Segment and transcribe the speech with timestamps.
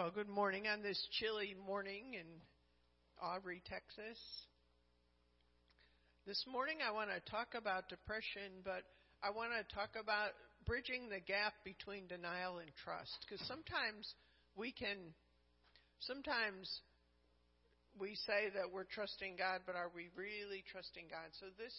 [0.00, 2.24] Well, good morning on this chilly morning in
[3.20, 4.16] Aubrey, Texas.
[6.24, 8.80] This morning I want to talk about depression, but
[9.20, 10.32] I want to talk about
[10.64, 13.12] bridging the gap between denial and trust.
[13.28, 14.08] Because sometimes
[14.56, 15.12] we can,
[16.00, 16.64] sometimes
[18.00, 21.28] we say that we're trusting God, but are we really trusting God?
[21.44, 21.76] So this,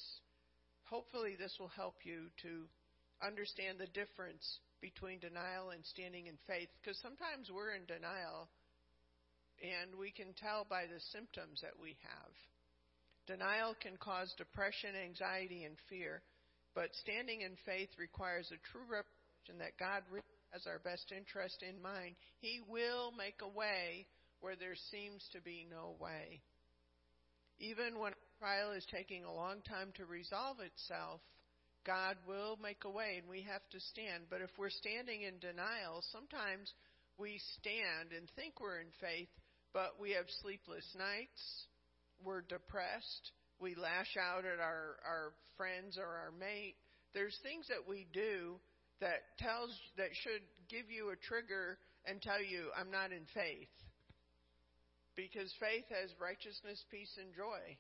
[0.86, 2.70] hopefully, this will help you to
[3.26, 4.46] understand the difference
[4.82, 6.68] between denial and standing in faith.
[6.82, 8.50] Because sometimes we're in denial,
[9.62, 12.34] and we can tell by the symptoms that we have.
[13.30, 16.22] Denial can cause depression, anxiety, and fear,
[16.74, 20.02] but standing in faith requires a true revelation that God
[20.52, 22.16] has our best interest in mind.
[22.40, 24.08] He will make a way
[24.42, 26.42] where there seems to be no way.
[27.60, 31.22] Even when a trial is taking a long time to resolve itself,
[31.86, 34.30] God will make a way and we have to stand.
[34.30, 36.72] But if we're standing in denial, sometimes
[37.18, 39.30] we stand and think we're in faith,
[39.74, 41.42] but we have sleepless nights,
[42.24, 46.76] we're depressed, we lash out at our, our friends or our mate.
[47.14, 48.60] There's things that we do
[49.02, 53.70] that tells that should give you a trigger and tell you I'm not in faith.
[55.16, 57.78] Because faith has righteousness, peace, and joy.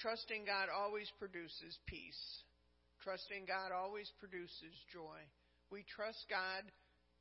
[0.00, 2.24] Trusting God always produces peace.
[3.04, 5.20] Trusting God always produces joy.
[5.68, 6.64] We trust God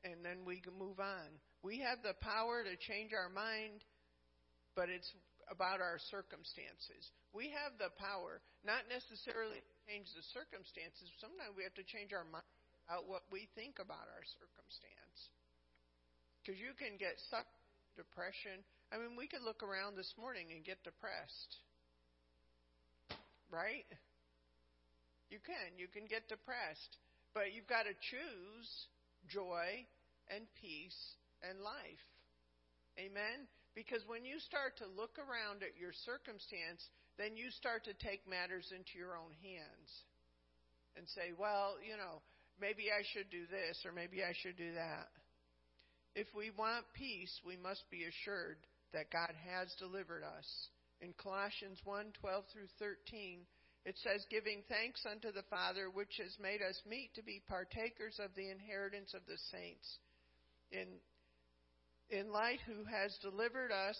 [0.08, 1.28] and then we move on.
[1.60, 3.84] We have the power to change our mind,
[4.80, 5.12] but it's
[5.52, 7.04] about our circumstances.
[7.36, 11.12] We have the power, not necessarily to change the circumstances.
[11.20, 12.48] Sometimes we have to change our mind
[12.88, 15.20] about what we think about our circumstance.
[16.40, 17.52] Because you can get sucked
[18.00, 18.64] depression.
[18.90, 21.60] I mean, we could look around this morning and get depressed.
[23.50, 23.86] Right?
[25.30, 25.78] You can.
[25.78, 26.98] You can get depressed.
[27.34, 28.70] But you've got to choose
[29.30, 29.86] joy
[30.30, 30.98] and peace
[31.46, 32.06] and life.
[32.98, 33.46] Amen?
[33.78, 36.82] Because when you start to look around at your circumstance,
[37.18, 39.90] then you start to take matters into your own hands
[40.98, 42.20] and say, well, you know,
[42.60, 45.08] maybe I should do this or maybe I should do that.
[46.16, 48.58] If we want peace, we must be assured
[48.92, 50.50] that God has delivered us.
[51.02, 53.40] In Colossians 1 12 through 13,
[53.86, 58.20] it says, Giving thanks unto the Father, which has made us meet to be partakers
[58.20, 59.88] of the inheritance of the saints.
[60.72, 60.88] In,
[62.10, 63.98] in light, who has delivered us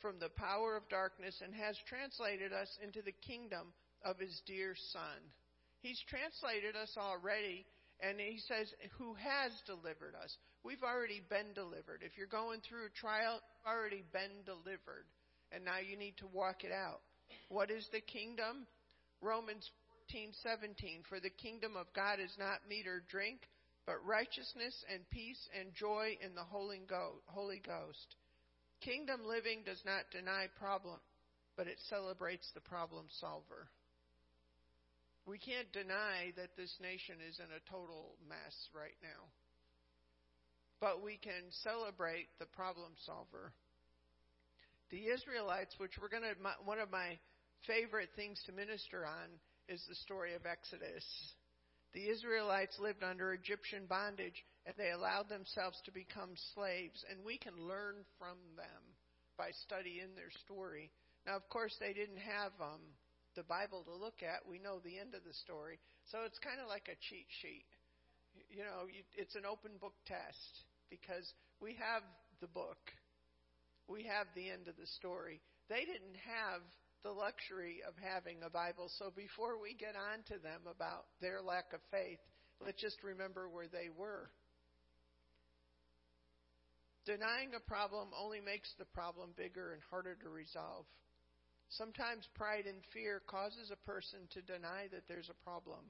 [0.00, 3.72] from the power of darkness and has translated us into the kingdom
[4.04, 5.18] of his dear Son.
[5.80, 7.64] He's translated us already
[8.00, 8.68] and he says,
[8.98, 10.36] Who has delivered us?
[10.62, 12.02] We've already been delivered.
[12.04, 15.08] If you're going through a trial, already been delivered.
[15.52, 17.00] And now you need to walk it out.
[17.48, 18.66] What is the kingdom?
[19.20, 19.70] Romans
[20.10, 21.02] 14, 17.
[21.08, 23.40] For the kingdom of God is not meat or drink,
[23.86, 28.16] but righteousness and peace and joy in the Holy Ghost.
[28.82, 30.98] Kingdom living does not deny problem,
[31.56, 33.70] but it celebrates the problem solver.
[35.26, 39.26] We can't deny that this nation is in a total mess right now.
[40.78, 43.54] But we can celebrate the problem solver.
[44.90, 47.18] The Israelites, which we're going to, one of my
[47.66, 49.28] favorite things to minister on
[49.68, 51.04] is the story of Exodus.
[51.92, 57.38] The Israelites lived under Egyptian bondage and they allowed themselves to become slaves, and we
[57.38, 58.82] can learn from them
[59.38, 60.90] by studying their story.
[61.22, 62.82] Now, of course, they didn't have um,
[63.38, 65.78] the Bible to look at, we know the end of the story.
[66.10, 67.66] So it's kind of like a cheat sheet.
[68.50, 71.30] You know, it's an open book test because
[71.62, 72.02] we have
[72.40, 72.78] the book.
[73.88, 75.40] We have the end of the story.
[75.68, 76.62] They didn't have
[77.02, 78.90] the luxury of having a Bible.
[78.98, 82.18] So before we get on to them about their lack of faith,
[82.58, 84.30] let's just remember where they were.
[87.06, 90.86] Denying a problem only makes the problem bigger and harder to resolve.
[91.70, 95.86] Sometimes pride and fear causes a person to deny that there's a problem.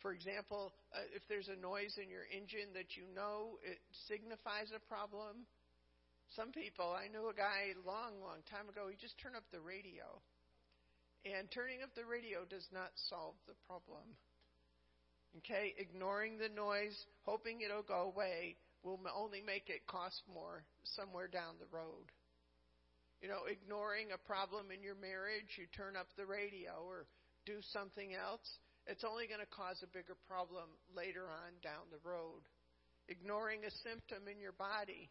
[0.00, 4.68] For example, uh, if there's a noise in your engine that you know it signifies
[4.76, 5.48] a problem,
[6.36, 9.60] some people, I knew a guy long, long time ago, he just turned up the
[9.60, 10.20] radio.
[11.24, 14.04] And turning up the radio does not solve the problem.
[15.38, 21.28] Okay, ignoring the noise, hoping it'll go away, will only make it cost more somewhere
[21.28, 22.12] down the road
[23.20, 27.06] you know, ignoring a problem in your marriage, you turn up the radio or
[27.46, 28.46] do something else,
[28.86, 32.46] it's only going to cause a bigger problem later on down the road.
[33.10, 35.10] Ignoring a symptom in your body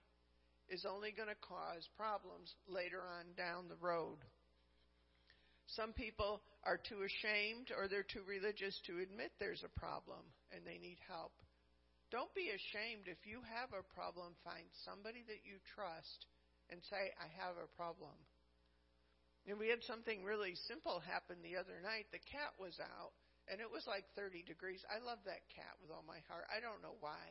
[0.70, 4.20] is only going to cause problems later on down the road.
[5.76, 10.24] Some people are too ashamed or they're too religious to admit there's a problem
[10.56, 11.36] and they need help.
[12.08, 14.32] Don't be ashamed if you have a problem.
[14.48, 16.28] Find somebody that you trust
[16.72, 18.16] and say, I have a problem.
[19.48, 22.12] And we had something really simple happen the other night.
[22.12, 23.16] The cat was out,
[23.48, 24.84] and it was like 30 degrees.
[24.88, 26.48] I love that cat with all my heart.
[26.52, 27.24] I don't know why,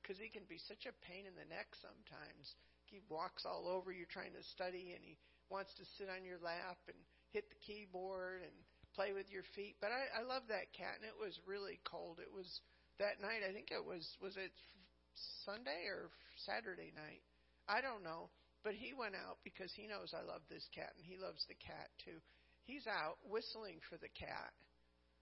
[0.00, 2.52] because he can be such a pain in the neck sometimes.
[2.94, 5.18] He walks all over you trying to study, and he
[5.50, 6.94] wants to sit on your lap and
[7.34, 8.54] hit the keyboard and
[8.94, 9.74] play with your feet.
[9.82, 12.22] But I, I love that cat, and it was really cold.
[12.22, 12.46] It was
[13.02, 13.42] that night.
[13.42, 14.54] I think it was was it
[15.42, 16.14] Sunday or
[16.46, 17.26] Saturday night.
[17.66, 18.30] I don't know.
[18.62, 21.60] But he went out because he knows I love this cat and he loves the
[21.60, 22.16] cat too.
[22.64, 24.56] He's out whistling for the cat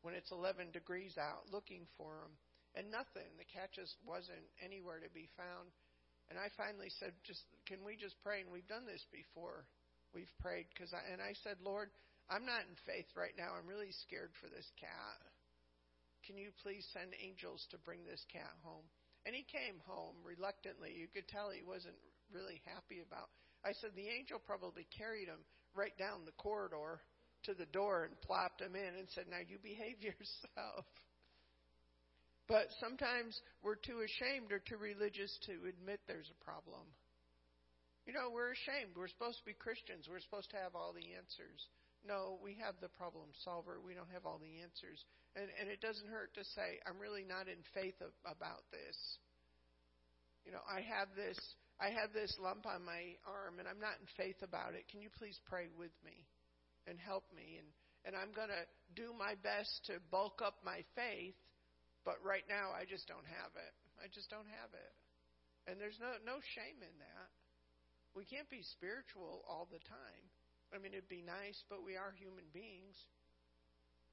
[0.06, 2.38] when it's 11 degrees out looking for him
[2.78, 3.26] and nothing.
[3.42, 5.74] The cat just wasn't anywhere to be found.
[6.32, 9.68] And I finally said, "Just can we just pray?" And we've done this before.
[10.16, 11.92] We've prayed because I and I said, "Lord,
[12.32, 13.52] I'm not in faith right now.
[13.52, 15.20] I'm really scared for this cat.
[16.24, 18.88] Can you please send angels to bring this cat home?"
[19.28, 20.96] And he came home reluctantly.
[20.96, 22.00] You could tell he wasn't
[22.32, 23.28] really happy about.
[23.62, 25.44] I said the angel probably carried him
[25.74, 27.04] right down the corridor
[27.44, 30.86] to the door and plopped him in and said, Now you behave yourself.
[32.48, 36.84] But sometimes we're too ashamed or too religious to admit there's a problem.
[38.06, 38.98] You know, we're ashamed.
[38.98, 40.10] We're supposed to be Christians.
[40.10, 41.62] We're supposed to have all the answers.
[42.02, 43.78] No, we have the problem solver.
[43.78, 44.98] We don't have all the answers.
[45.38, 48.98] And, and it doesn't hurt to say, I'm really not in faith of, about this.
[50.42, 51.38] You know, I have this
[51.82, 54.86] I have this lump on my arm and I'm not in faith about it.
[54.86, 56.14] Can you please pray with me
[56.86, 57.58] and help me?
[57.58, 57.66] And,
[58.06, 58.64] and I'm going to
[58.94, 61.34] do my best to bulk up my faith,
[62.04, 63.74] but right now I just don't have it.
[64.02, 64.92] I just don't have it.
[65.70, 67.30] And there's no, no shame in that.
[68.18, 70.24] We can't be spiritual all the time.
[70.74, 72.96] I mean, it'd be nice, but we are human beings.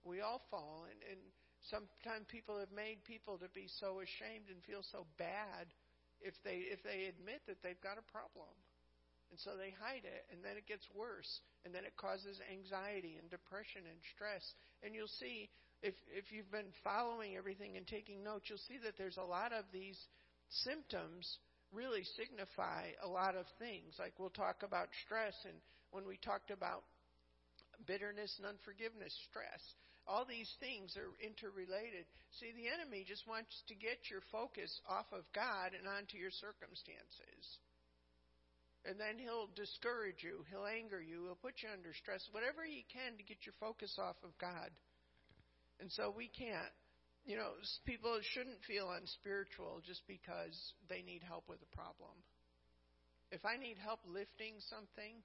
[0.04, 1.20] We all fall, and, and
[1.68, 5.68] sometimes people have made people to be so ashamed and feel so bad
[6.24, 8.52] if they if they admit that they've got a problem.
[9.32, 11.30] And so they hide it, and then it gets worse,
[11.62, 14.42] and then it causes anxiety and depression and stress.
[14.82, 15.52] And you'll see
[15.82, 19.54] if if you've been following everything and taking notes, you'll see that there's a lot
[19.54, 19.98] of these
[20.66, 21.26] symptoms
[21.72, 23.96] really signify a lot of things.
[24.00, 25.56] Like we'll talk about stress, and
[25.92, 26.84] when we talked about
[27.88, 29.62] bitterness and unforgiveness, stress.
[30.10, 32.10] All these things are interrelated.
[32.42, 36.34] See, the enemy just wants to get your focus off of God and onto your
[36.34, 37.44] circumstances.
[38.90, 42.88] And then he'll discourage you, he'll anger you, he'll put you under stress, whatever he
[42.90, 44.72] can to get your focus off of God.
[45.80, 46.72] And so we can't.
[47.28, 47.52] You know,
[47.86, 50.56] people shouldn't feel unspiritual just because
[50.88, 52.16] they need help with a problem.
[53.30, 55.22] If I need help lifting something,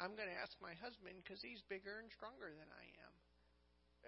[0.00, 3.12] I'm going to ask my husband because he's bigger and stronger than I am.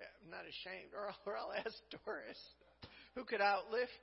[0.01, 0.97] Eh, I'm not ashamed.
[0.97, 2.41] Or, or I'll ask Doris,
[3.15, 4.03] who could outlift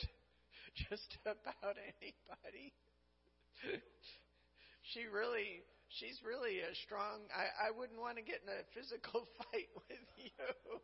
[0.89, 2.71] just about anybody.
[4.93, 7.25] she really, she's really a strong.
[7.33, 10.79] I, I wouldn't want to get in a physical fight with you.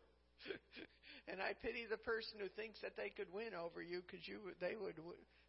[1.30, 4.38] and I pity the person who thinks that they could win over you because you,
[4.60, 4.96] they would,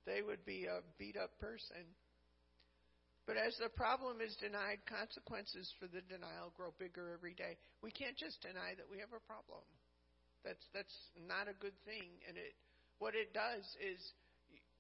[0.05, 1.85] they would be a beat up person.
[3.29, 7.61] But as the problem is denied, consequences for the denial grow bigger every day.
[7.85, 9.61] We can't just deny that we have a problem.
[10.41, 10.97] That's that's
[11.29, 12.09] not a good thing.
[12.25, 12.57] And it
[12.97, 14.01] what it does is,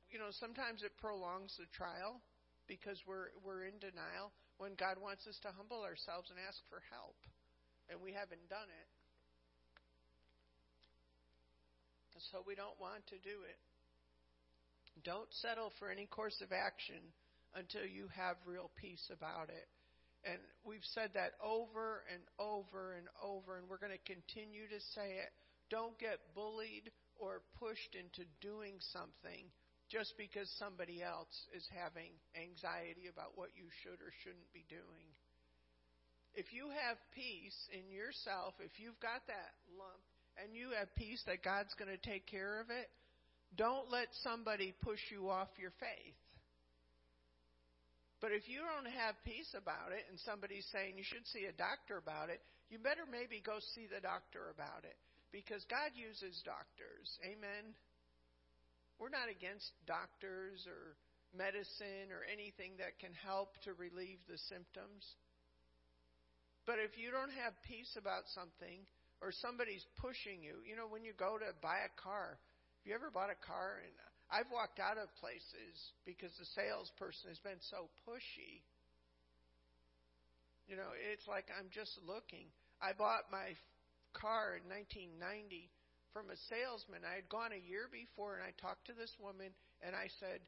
[0.09, 2.25] you know, sometimes it prolongs the trial
[2.65, 6.81] because we're we're in denial when God wants us to humble ourselves and ask for
[6.89, 7.21] help,
[7.85, 8.89] and we haven't done it.
[12.31, 13.59] So we don't want to do it.
[15.03, 16.99] Don't settle for any course of action
[17.55, 19.67] until you have real peace about it.
[20.27, 24.81] And we've said that over and over and over, and we're going to continue to
[24.91, 25.31] say it.
[25.71, 29.47] Don't get bullied or pushed into doing something
[29.87, 35.07] just because somebody else is having anxiety about what you should or shouldn't be doing.
[36.35, 40.03] If you have peace in yourself, if you've got that lump
[40.43, 42.89] and you have peace that God's going to take care of it,
[43.57, 46.19] don't let somebody push you off your faith.
[48.21, 51.55] But if you don't have peace about it and somebody's saying you should see a
[51.55, 54.99] doctor about it, you better maybe go see the doctor about it
[55.31, 57.07] because God uses doctors.
[57.23, 57.73] Amen.
[58.99, 60.99] We're not against doctors or
[61.31, 65.07] medicine or anything that can help to relieve the symptoms.
[66.67, 68.83] But if you don't have peace about something
[69.21, 72.95] or somebody's pushing you, you know, when you go to buy a car, have you
[72.95, 73.91] ever bought a car and
[74.31, 78.61] I've walked out of places because the salesperson has been so pushy.
[80.69, 82.45] You know, it's like I'm just looking.
[82.77, 83.57] I bought my
[84.13, 85.67] car in 1990
[86.13, 87.01] from a salesman.
[87.01, 89.49] I had gone a year before and I talked to this woman
[89.81, 90.43] And I said,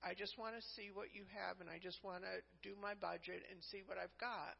[0.00, 2.96] I just want to see what you have, and I just want to do my
[2.96, 4.56] budget and see what I've got.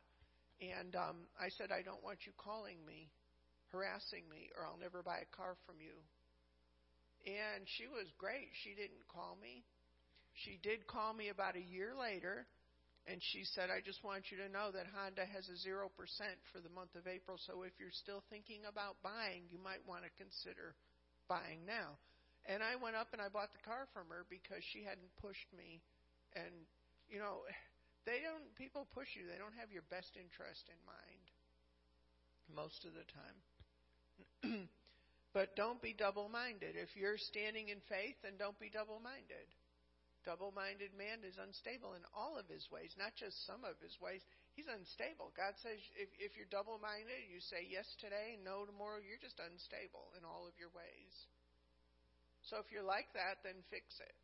[0.61, 3.09] And um, I said, I don't want you calling me,
[3.73, 5.95] harassing me, or I'll never buy a car from you.
[7.27, 8.49] And she was great.
[8.65, 9.65] She didn't call me.
[10.47, 12.47] She did call me about a year later,
[13.05, 15.91] and she said, I just want you to know that Honda has a 0%
[16.53, 20.07] for the month of April, so if you're still thinking about buying, you might want
[20.07, 20.79] to consider
[21.29, 21.99] buying now.
[22.49, 25.51] And I went up and I bought the car from her because she hadn't pushed
[25.53, 25.85] me.
[26.33, 26.55] And,
[27.11, 27.45] you know,
[28.09, 31.27] they don't, people push you, they don't have your best interest in mind
[32.49, 33.39] most of the time.
[35.31, 36.75] But don't be double minded.
[36.75, 39.47] If you're standing in faith, then don't be double minded.
[40.27, 43.95] Double minded man is unstable in all of his ways, not just some of his
[44.03, 44.21] ways.
[44.59, 45.31] He's unstable.
[45.39, 49.23] God says if, if you're double minded, you say yes today and no tomorrow, you're
[49.23, 51.15] just unstable in all of your ways.
[52.51, 54.17] So if you're like that, then fix it.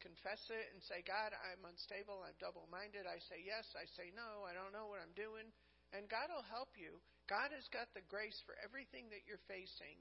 [0.00, 2.24] Confess it and say, God, I'm unstable.
[2.24, 3.04] I'm double minded.
[3.04, 3.68] I say yes.
[3.76, 4.48] I say no.
[4.48, 5.52] I don't know what I'm doing.
[5.96, 7.00] And God will help you.
[7.24, 9.96] God has got the grace for everything that you're facing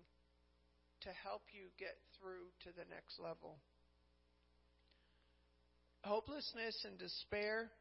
[1.07, 3.55] to help you get through to the next level.
[6.03, 7.71] Hopelessness and despair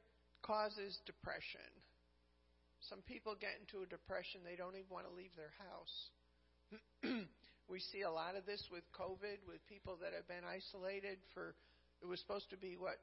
[0.46, 1.66] causes depression.
[2.86, 5.96] Some people get into a depression, they don't even want to leave their house.
[7.72, 11.58] we see a lot of this with COVID, with people that have been isolated for,
[11.98, 13.00] it was supposed to be, what,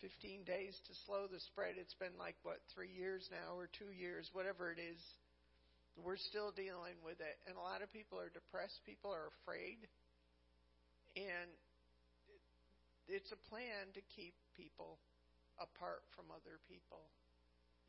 [0.00, 1.76] 15 days to slow the spread.
[1.76, 5.00] It's been like, what, three years now or two years, whatever it is.
[5.98, 7.36] We're still dealing with it.
[7.50, 8.78] And a lot of people are depressed.
[8.86, 9.82] People are afraid.
[11.18, 11.50] And
[13.10, 15.02] it's a plan to keep people
[15.58, 17.02] apart from other people.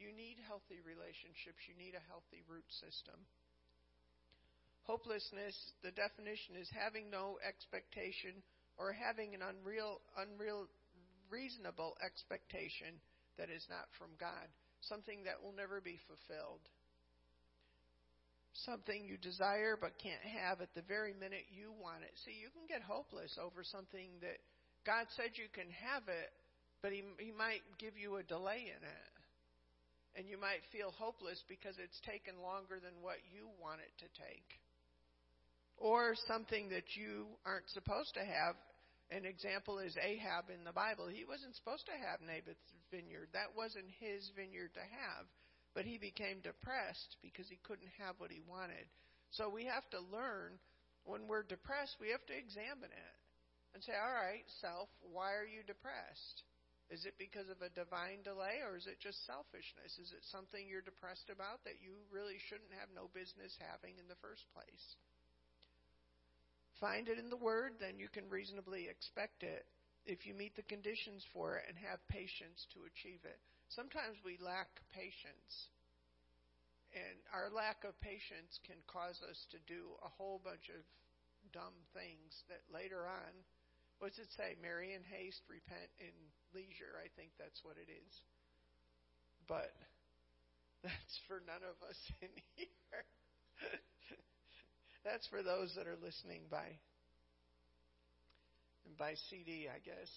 [0.01, 1.61] You need healthy relationships.
[1.69, 3.19] You need a healthy root system.
[4.89, 5.53] Hopelessness,
[5.85, 8.41] the definition is having no expectation
[8.79, 10.65] or having an unreal, unreal,
[11.31, 12.99] reasonable expectation
[13.37, 14.49] that is not from God,
[14.81, 16.61] something that will never be fulfilled
[18.65, 22.11] something you desire but can't have at the very minute you want it.
[22.25, 24.41] See, you can get hopeless over something that
[24.83, 26.31] God said you can have it,
[26.81, 29.11] but He, he might give you a delay in it.
[30.17, 34.09] And you might feel hopeless because it's taken longer than what you want it to
[34.17, 34.49] take.
[35.77, 38.57] Or something that you aren't supposed to have.
[39.09, 41.09] An example is Ahab in the Bible.
[41.09, 42.61] He wasn't supposed to have Naboth's
[42.93, 43.33] vineyard.
[43.33, 45.25] That wasn't his vineyard to have.
[45.73, 48.85] But he became depressed because he couldn't have what he wanted.
[49.33, 50.57] So we have to learn
[51.05, 53.15] when we're depressed, we have to examine it
[53.73, 56.45] and say, all right, self, why are you depressed?
[56.89, 59.93] Is it because of a divine delay or is it just selfishness?
[60.01, 64.09] Is it something you're depressed about that you really shouldn't have no business having in
[64.09, 64.85] the first place?
[66.79, 69.65] Find it in the Word, then you can reasonably expect it
[70.05, 73.39] if you meet the conditions for it and have patience to achieve it.
[73.69, 75.69] Sometimes we lack patience.
[76.95, 80.81] And our lack of patience can cause us to do a whole bunch of
[81.53, 83.33] dumb things that later on,
[83.99, 84.55] what's it say?
[84.57, 86.15] Marry in haste, repent in
[86.55, 86.97] leisure.
[86.97, 88.13] I think that's what it is.
[89.45, 89.69] But
[90.83, 93.03] that's for none of us in here.
[95.03, 96.67] that's for those that are listening by
[98.89, 100.09] and by CD, I guess.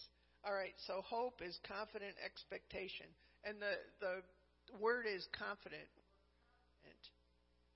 [0.45, 3.07] All right, so hope is confident expectation.
[3.45, 4.15] And the, the
[4.81, 5.87] word is confident.
[6.83, 6.99] And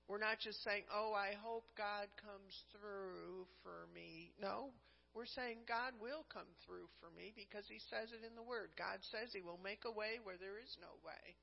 [0.09, 4.35] We're not just saying, oh, I hope God comes through for me.
[4.41, 4.75] No,
[5.17, 8.69] we're saying God will come through for me because He says it in the Word.
[8.77, 11.33] God says He will make a way where there is no way.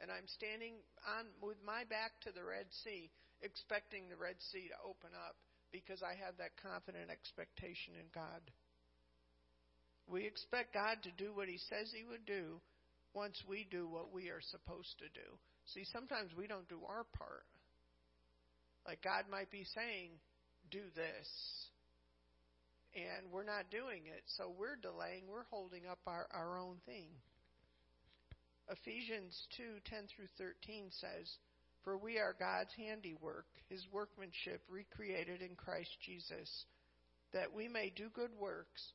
[0.00, 4.70] And I'm standing on with my back to the Red Sea, expecting the Red Sea
[4.70, 5.36] to open up
[5.70, 8.42] because I have that confident expectation in God.
[10.06, 12.60] We expect God to do what He says He would do
[13.14, 15.28] once we do what we are supposed to do.
[15.74, 17.46] See, sometimes we don't do our part.
[18.86, 20.10] Like God might be saying,
[20.70, 21.28] do this.
[22.94, 24.22] And we're not doing it.
[24.36, 27.08] So we're delaying, we're holding up our, our own thing.
[28.68, 31.26] Ephesians 2 10 through 13 says,
[31.84, 36.48] For we are God's handiwork, his workmanship recreated in Christ Jesus,
[37.32, 38.92] that we may do good works,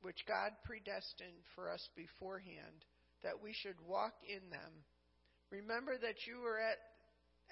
[0.00, 2.84] which God predestined for us beforehand
[3.22, 4.72] that we should walk in them.
[5.50, 6.80] Remember that you were at,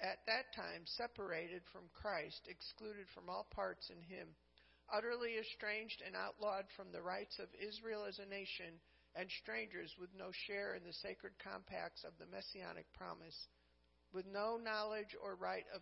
[0.01, 4.33] at that time separated from Christ, excluded from all parts in Him,
[4.89, 8.81] utterly estranged and outlawed from the rights of Israel as a nation,
[9.13, 13.37] and strangers with no share in the sacred compacts of the Messianic promise,
[14.13, 15.81] with no knowledge or right of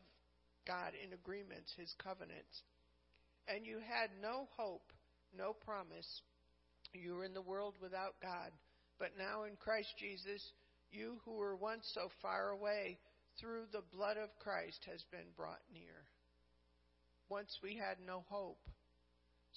[0.66, 2.64] God in agreements, His covenants.
[3.48, 4.92] And you had no hope,
[5.38, 6.22] no promise
[6.94, 8.52] You were in the world without God,
[9.00, 10.42] but now in Christ Jesus,
[10.92, 12.98] you who were once so far away,
[13.40, 16.08] through the blood of Christ has been brought near.
[17.30, 18.60] Once we had no hope.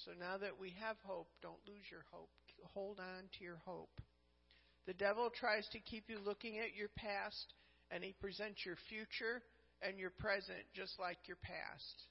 [0.05, 2.29] So now that we have hope, don't lose your hope.
[2.73, 4.01] Hold on to your hope.
[4.85, 7.53] The devil tries to keep you looking at your past,
[7.91, 9.43] and he presents your future
[9.83, 12.07] and your present just like your past.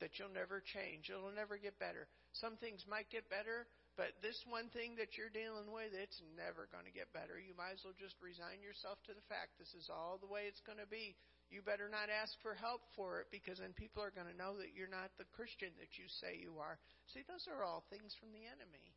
[0.00, 1.12] That you'll never change.
[1.12, 2.10] It'll never get better.
[2.34, 6.66] Some things might get better, but this one thing that you're dealing with, it's never
[6.74, 7.38] going to get better.
[7.38, 10.50] You might as well just resign yourself to the fact this is all the way
[10.50, 11.14] it's going to be.
[11.46, 14.58] You better not ask for help for it because then people are going to know
[14.58, 16.82] that you're not the Christian that you say you are.
[17.14, 18.90] See, those are all things from the enemy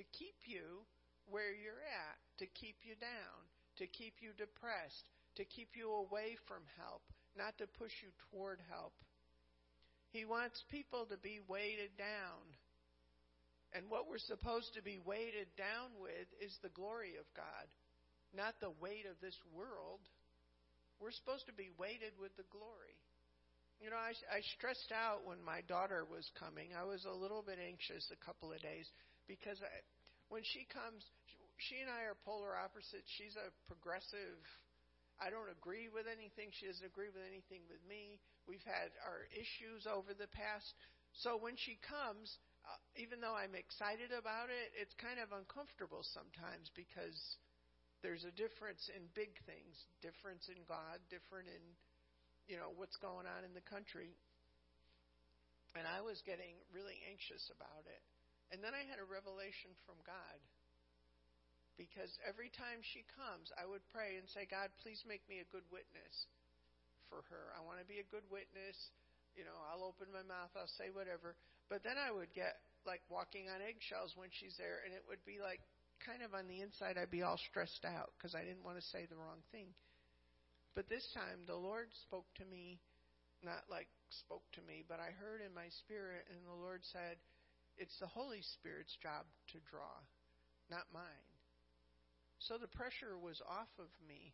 [0.00, 0.88] to keep you
[1.28, 3.38] where you're at, to keep you down,
[3.80, 7.02] to keep you depressed, to keep you away from help,
[7.36, 8.92] not to push you toward help.
[10.12, 12.44] He wants people to be weighted down
[13.72, 17.66] and what we're supposed to be weighted down with is the glory of God,
[18.34, 20.02] not the weight of this world.
[20.98, 22.98] We're supposed to be weighted with the glory.
[23.78, 26.74] You know, I, I stressed out when my daughter was coming.
[26.74, 28.84] I was a little bit anxious a couple of days
[29.30, 29.70] because I,
[30.28, 31.00] when she comes,
[31.68, 33.08] she and I are polar opposites.
[33.20, 34.40] She's a progressive.
[35.20, 36.48] I don't agree with anything.
[36.56, 38.16] She doesn't agree with anything with me.
[38.48, 40.72] We've had our issues over the past.
[41.20, 46.00] So when she comes, uh, even though I'm excited about it, it's kind of uncomfortable
[46.16, 47.18] sometimes because
[48.00, 51.64] there's a difference in big things, difference in God, different in
[52.48, 54.16] you know what's going on in the country.
[55.78, 58.02] And I was getting really anxious about it.
[58.50, 60.38] And then I had a revelation from God.
[61.80, 65.48] Because every time she comes, I would pray and say, God, please make me a
[65.48, 66.28] good witness
[67.08, 67.56] for her.
[67.56, 68.76] I want to be a good witness.
[69.32, 71.40] You know, I'll open my mouth, I'll say whatever.
[71.72, 75.24] But then I would get like walking on eggshells when she's there, and it would
[75.24, 75.64] be like
[76.04, 78.92] kind of on the inside, I'd be all stressed out because I didn't want to
[78.92, 79.72] say the wrong thing.
[80.76, 82.80] But this time, the Lord spoke to me,
[83.40, 83.88] not like
[84.24, 87.16] spoke to me, but I heard in my spirit, and the Lord said,
[87.76, 89.92] It's the Holy Spirit's job to draw,
[90.68, 91.29] not mine.
[92.40, 94.32] So the pressure was off of me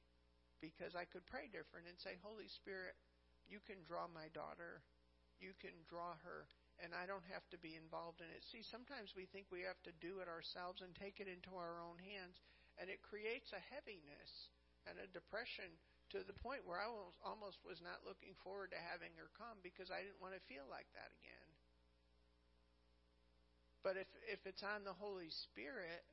[0.62, 2.94] because I could pray different and say, Holy Spirit,
[3.50, 4.80] you can draw my daughter.
[5.42, 6.46] You can draw her
[6.82, 8.44] and I don't have to be involved in it.
[8.44, 11.80] See, sometimes we think we have to do it ourselves and take it into our
[11.80, 12.36] own hands,
[12.76, 14.52] and it creates a heaviness
[14.84, 15.72] and a depression
[16.12, 16.86] to the point where I
[17.24, 20.68] almost was not looking forward to having her come because I didn't want to feel
[20.68, 21.48] like that again.
[23.82, 26.04] But if if it's on the Holy Spirit,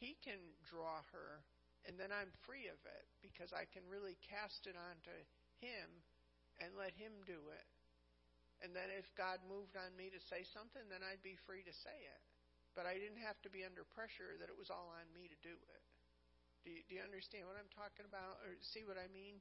[0.00, 1.44] He can draw her,
[1.84, 5.14] and then I'm free of it because I can really cast it onto
[5.60, 5.88] Him
[6.58, 7.68] and let Him do it
[8.60, 11.74] and then if God moved on me to say something, then I'd be free to
[11.80, 12.22] say it.
[12.76, 15.38] But I didn't have to be under pressure that it was all on me to
[15.40, 15.84] do it.
[16.62, 19.40] Do you, do you understand what I'm talking about, or see what I mean?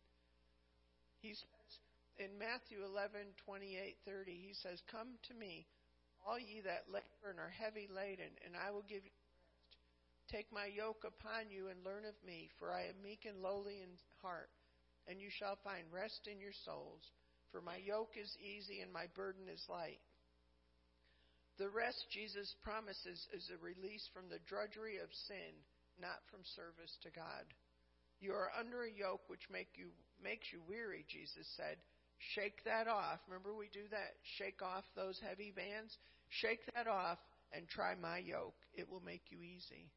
[1.19, 1.71] He says
[2.15, 5.67] in Matthew 11, 28, 30, he says, Come to me,
[6.23, 9.11] all ye that labor and are heavy laden, and I will give you.
[10.31, 13.81] Take my yoke upon you and learn of me, for I am meek and lowly
[13.81, 13.89] in
[14.21, 14.53] heart,
[15.09, 17.01] and you shall find rest in your souls.
[17.51, 19.97] For my yoke is easy and my burden is light.
[21.57, 25.57] The rest Jesus promises is a release from the drudgery of sin,
[25.97, 27.49] not from service to God.
[28.21, 29.89] You are under a yoke which make you,
[30.21, 31.81] makes you weary, Jesus said.
[32.37, 33.19] Shake that off.
[33.27, 34.13] Remember, we do that.
[34.37, 35.97] Shake off those heavy bands.
[36.29, 37.17] Shake that off
[37.51, 38.59] and try my yoke.
[38.75, 39.89] It will make you easy.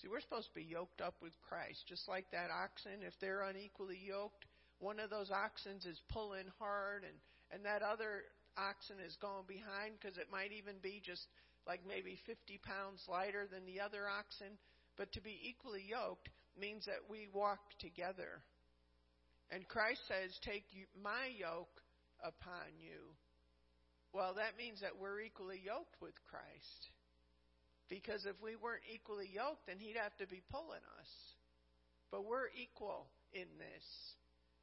[0.00, 3.02] See, we're supposed to be yoked up with Christ, just like that oxen.
[3.02, 4.46] If they're unequally yoked,
[4.78, 7.18] one of those oxens is pulling hard and
[7.50, 11.26] and that other oxen is going behind because it might even be just
[11.66, 14.58] like maybe 50 pounds lighter than the other oxen.
[14.96, 16.28] But to be equally yoked
[16.60, 18.44] means that we walk together.
[19.50, 21.82] And Christ says take my yoke
[22.22, 23.16] upon you.
[24.12, 26.92] Well that means that we're equally yoked with Christ
[27.88, 31.10] because if we weren't equally yoked then he'd have to be pulling us
[32.10, 33.86] but we're equal in this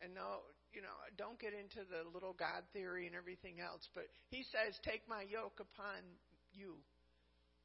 [0.02, 3.88] and no, you know, don't get into the little God theory and everything else.
[3.94, 6.04] But he says, "Take my yoke upon
[6.52, 6.84] you.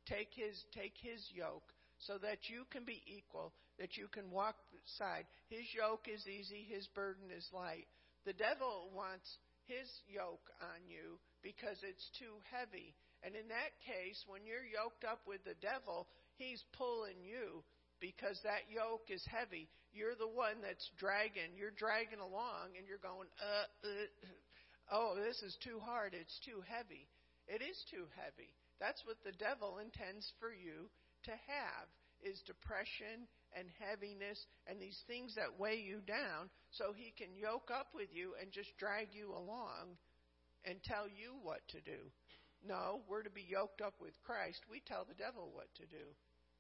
[0.07, 4.57] Take his take his yoke." So that you can be equal, that you can walk
[4.97, 5.27] side.
[5.49, 7.87] His yoke is easy, his burden is light.
[8.25, 12.97] The devil wants his yoke on you because it's too heavy.
[13.23, 16.09] And in that case, when you're yoked up with the devil,
[16.41, 17.61] he's pulling you
[18.01, 19.69] because that yoke is heavy.
[19.93, 21.53] You're the one that's dragging.
[21.59, 26.17] You're dragging along and you're going, uh, uh, oh, this is too hard.
[26.17, 27.05] It's too heavy.
[27.45, 28.57] It is too heavy.
[28.81, 30.89] That's what the devil intends for you
[31.29, 31.87] to have
[32.23, 37.69] is depression and heaviness and these things that weigh you down so he can yoke
[37.73, 39.97] up with you and just drag you along
[40.65, 41.99] and tell you what to do.
[42.67, 44.61] No, we're to be yoked up with Christ.
[44.71, 46.13] We tell the devil what to do.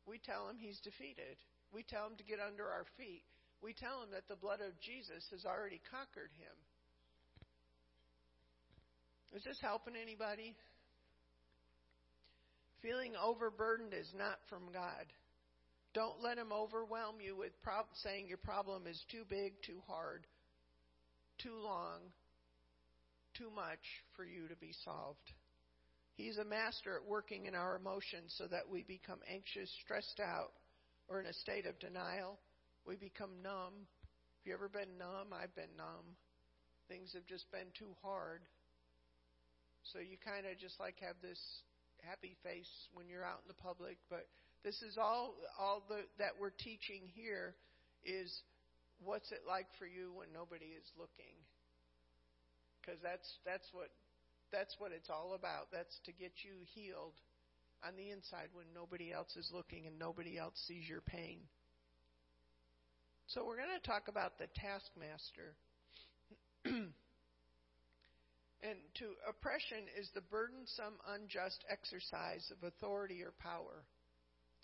[0.06, 1.36] We tell him he's defeated.
[1.72, 3.22] We tell him to get under our feet.
[3.62, 6.56] We tell him that the blood of Jesus has already conquered him.
[9.36, 10.56] Is this helping anybody?
[12.82, 15.06] Feeling overburdened is not from God.
[15.92, 20.26] Don't let him overwhelm you with prob- saying your problem is too big, too hard,
[21.38, 21.98] too long,
[23.36, 23.82] too much
[24.16, 25.32] for you to be solved.
[26.16, 30.52] He's a master at working in our emotions so that we become anxious, stressed out,
[31.08, 32.38] or in a state of denial.
[32.86, 33.86] We become numb.
[34.40, 35.32] Have you ever been numb?
[35.32, 36.16] I've been numb.
[36.88, 38.42] Things have just been too hard.
[39.92, 41.40] So you kind of just like have this
[42.04, 44.28] happy face when you're out in the public, but
[44.64, 47.54] this is all all the, that we're teaching here
[48.04, 48.28] is
[49.04, 51.36] what's it like for you when nobody is looking?
[52.80, 53.88] Because that's that's what
[54.52, 55.68] that's what it's all about.
[55.72, 57.14] That's to get you healed
[57.86, 61.38] on the inside when nobody else is looking and nobody else sees your pain.
[63.28, 65.54] So we're going to talk about the taskmaster.
[66.66, 66.90] and
[68.98, 73.86] to oppression is the burdensome, unjust exercise of authority or power.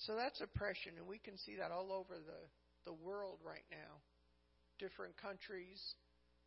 [0.04, 2.42] So that's oppression, and we can see that all over the,
[2.84, 4.04] the world right now.
[4.76, 5.80] Different countries.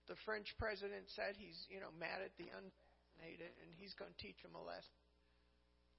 [0.05, 2.53] The French president said he's, you know, mad at the
[3.19, 4.97] unvaccinated, and he's going to teach them a lesson.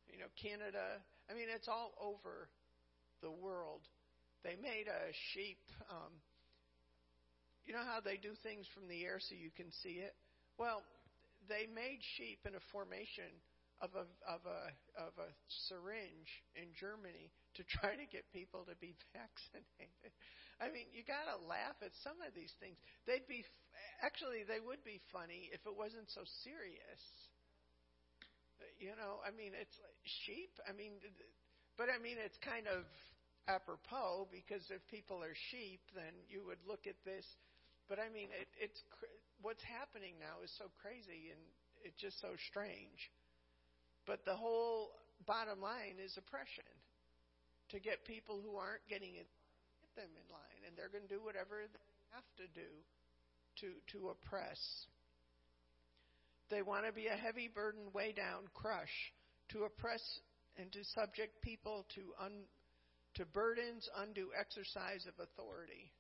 [0.09, 0.99] You know, Canada.
[1.31, 2.49] I mean, it's all over
[3.23, 3.87] the world.
[4.43, 5.61] They made a sheep.
[5.91, 6.13] Um,
[7.65, 10.17] you know how they do things from the air so you can see it?
[10.59, 10.83] Well,
[11.49, 13.31] they made sheep in a formation
[13.81, 14.61] of a of a
[14.99, 15.31] of a
[15.69, 20.13] syringe in Germany to try to get people to be vaccinated.
[20.61, 22.77] I mean, you got to laugh at some of these things.
[23.09, 23.47] They'd be
[24.03, 27.03] actually they would be funny if it wasn't so serious.
[28.81, 30.53] You know, I mean, it's like sheep.
[30.65, 31.01] I mean,
[31.77, 32.85] but I mean, it's kind of
[33.49, 37.25] apropos because if people are sheep, then you would look at this.
[37.89, 38.81] But I mean, it, it's
[39.41, 41.41] what's happening now is so crazy and
[41.85, 43.13] it's just so strange.
[44.09, 44.93] But the whole
[45.25, 46.69] bottom line is oppression.
[47.73, 49.31] To get people who aren't getting it,
[49.79, 52.67] get them in line, and they're going to do whatever they have to do
[53.61, 54.59] to to oppress.
[56.51, 59.13] They want to be a heavy burden, weigh down, crush,
[59.51, 60.03] to oppress
[60.59, 62.43] and to subject people to un,
[63.15, 65.93] to burdens, undue exercise of authority.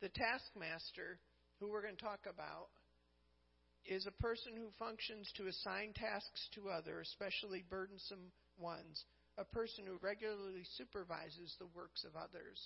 [0.00, 1.18] The taskmaster,
[1.58, 2.70] who we're going to talk about,
[3.84, 9.04] is a person who functions to assign tasks to others, especially burdensome ones,
[9.38, 12.58] a person who regularly supervises the works of others.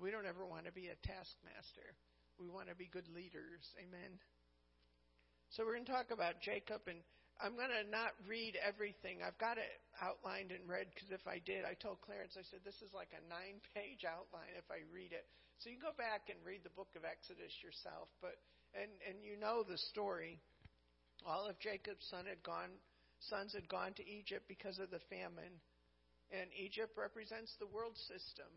[0.00, 1.94] We don't ever want to be a taskmaster.
[2.40, 3.64] We want to be good leaders.
[3.78, 4.18] Amen.
[5.52, 7.04] So we're going to talk about Jacob, and
[7.38, 9.20] I'm going to not read everything.
[9.20, 9.68] I've got it
[10.00, 13.12] outlined in red because if I did, I told Clarence, I said, this is like
[13.12, 15.28] a nine page outline if I read it.
[15.60, 18.10] So you go back and read the book of Exodus yourself.
[18.18, 18.40] But
[18.74, 20.40] and and you know the story.
[21.22, 22.74] All of Jacob's son had gone,
[23.30, 25.54] sons had gone to Egypt because of the famine,
[26.34, 28.50] and Egypt represents the world system.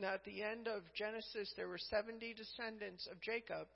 [0.00, 3.66] Now, at the end of Genesis, there were 70 descendants of Jacob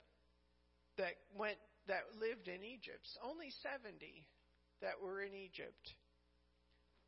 [0.97, 1.57] that went
[1.87, 3.07] that lived in Egypt.
[3.25, 4.25] Only 70
[4.81, 5.81] that were in Egypt.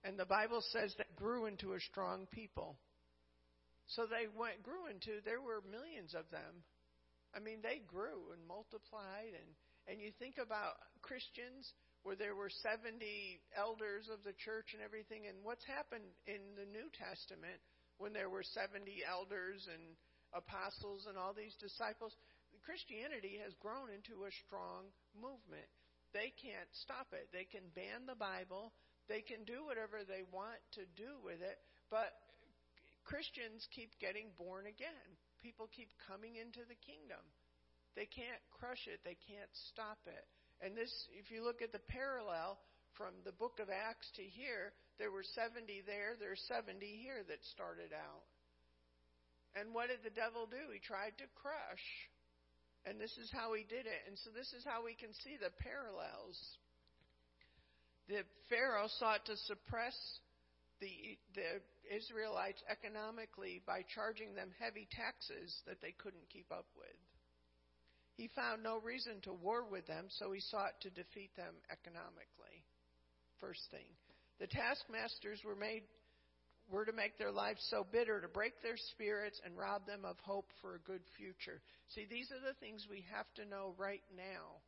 [0.04, 2.76] And the Bible says that grew into a strong people.
[3.88, 6.66] So they went grew into there were millions of them
[7.34, 9.50] I mean, they grew and multiplied, and
[9.90, 11.74] and you think about Christians
[12.08, 12.96] where there were 70
[13.52, 17.60] elders of the church and everything, and what's happened in the New Testament
[17.98, 19.84] when there were 70 elders and
[20.34, 22.16] apostles and all these disciples?
[22.64, 25.68] Christianity has grown into a strong movement.
[26.16, 27.28] They can't stop it.
[27.34, 28.72] They can ban the Bible.
[29.12, 31.60] They can do whatever they want to do with it,
[31.92, 32.16] but
[33.04, 35.12] Christians keep getting born again
[35.44, 37.20] people keep coming into the kingdom.
[38.00, 40.24] They can't crush it, they can't stop it.
[40.64, 42.58] And this, if you look at the parallel
[42.98, 47.26] from the book of Acts to here, there were 70 there, there are 70 here
[47.28, 48.26] that started out.
[49.54, 50.74] And what did the devil do?
[50.74, 51.86] He tried to crush.
[52.86, 54.02] And this is how he did it.
[54.10, 56.38] And so this is how we can see the parallels.
[58.10, 59.96] The Pharaoh sought to suppress
[60.82, 67.00] the, the Israelites economically by charging them heavy taxes that they couldn't keep up with.
[68.20, 72.62] He found no reason to war with them, so he sought to defeat them economically.
[73.44, 73.92] First thing.
[74.40, 75.84] The taskmasters were made
[76.72, 80.16] were to make their lives so bitter, to break their spirits and rob them of
[80.24, 81.60] hope for a good future.
[81.92, 84.64] See, these are the things we have to know right now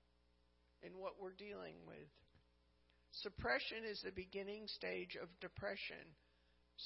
[0.83, 2.11] in what we're dealing with.
[3.23, 6.03] Suppression is the beginning stage of depression.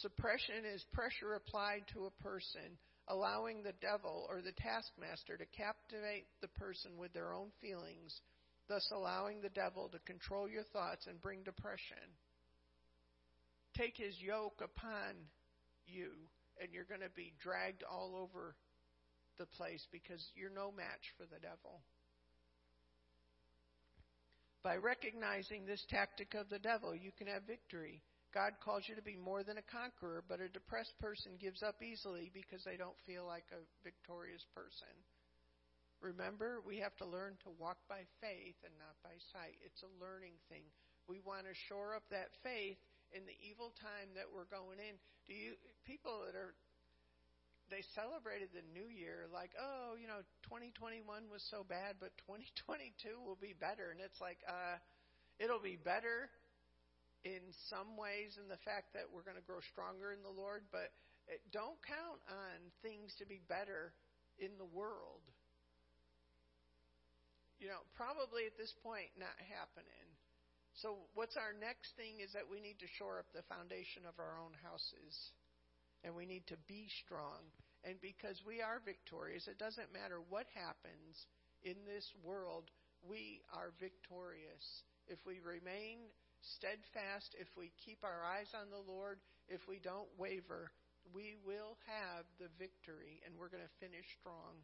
[0.05, 2.77] Suppression is pressure applied to a person,
[3.09, 8.13] allowing the devil or the taskmaster to captivate the person with their own feelings,
[8.69, 11.97] thus allowing the devil to control your thoughts and bring depression
[13.79, 15.15] take his yoke upon
[15.87, 16.11] you,
[16.61, 18.55] and you're going to be dragged all over
[19.37, 21.79] the place because you're no match for the devil.
[24.61, 28.03] By recognizing this tactic of the devil, you can have victory.
[28.33, 31.81] God calls you to be more than a conqueror, but a depressed person gives up
[31.81, 34.91] easily because they don't feel like a victorious person.
[35.99, 39.59] Remember, we have to learn to walk by faith and not by sight.
[39.63, 40.63] It's a learning thing.
[41.11, 42.79] We want to shore up that faith
[43.11, 44.95] in the evil time that we're going in.
[45.27, 46.55] Do you people that are
[47.69, 53.13] they celebrated the new year like, oh, you know, 2021 was so bad, but 2022
[53.21, 53.93] will be better.
[53.93, 54.81] And it's like, uh,
[55.37, 56.33] it'll be better
[57.21, 60.65] in some ways in the fact that we're going to grow stronger in the Lord,
[60.73, 60.89] but
[61.53, 63.93] don't count on things to be better
[64.41, 65.21] in the world.
[67.59, 70.07] You know, probably at this point not happening.
[70.79, 74.15] So, what's our next thing is that we need to shore up the foundation of
[74.15, 75.13] our own houses.
[76.07, 77.43] And we need to be strong.
[77.83, 81.27] And because we are victorious, it doesn't matter what happens
[81.63, 82.71] in this world,
[83.03, 84.63] we are victorious.
[85.07, 86.07] If we remain
[86.55, 89.19] steadfast, if we keep our eyes on the Lord,
[89.51, 90.71] if we don't waver,
[91.11, 94.63] we will have the victory and we're going to finish strong.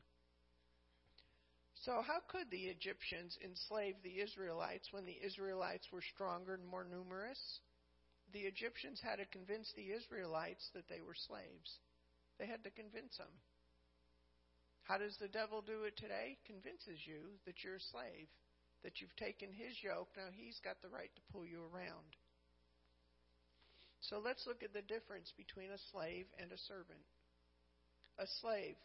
[1.86, 6.84] So, how could the Egyptians enslave the Israelites when the Israelites were stronger and more
[6.84, 7.38] numerous?
[8.34, 11.70] The Egyptians had to convince the Israelites that they were slaves.
[12.42, 13.30] They had to convince them.
[14.90, 16.42] How does the devil do it today?
[16.50, 18.34] Convinces you that you're a slave,
[18.82, 20.10] that you've taken his yoke.
[20.18, 22.18] Now he's got the right to pull you around.
[24.02, 27.06] So let's look at the difference between a slave and a servant.
[28.18, 28.78] A slave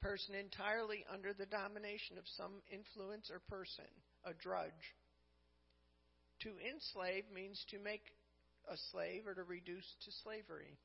[0.00, 3.88] person entirely under the domination of some influence or person,
[4.24, 4.96] a drudge.
[6.40, 8.04] To enslave means to make
[8.68, 10.78] a slave or to reduce to slavery.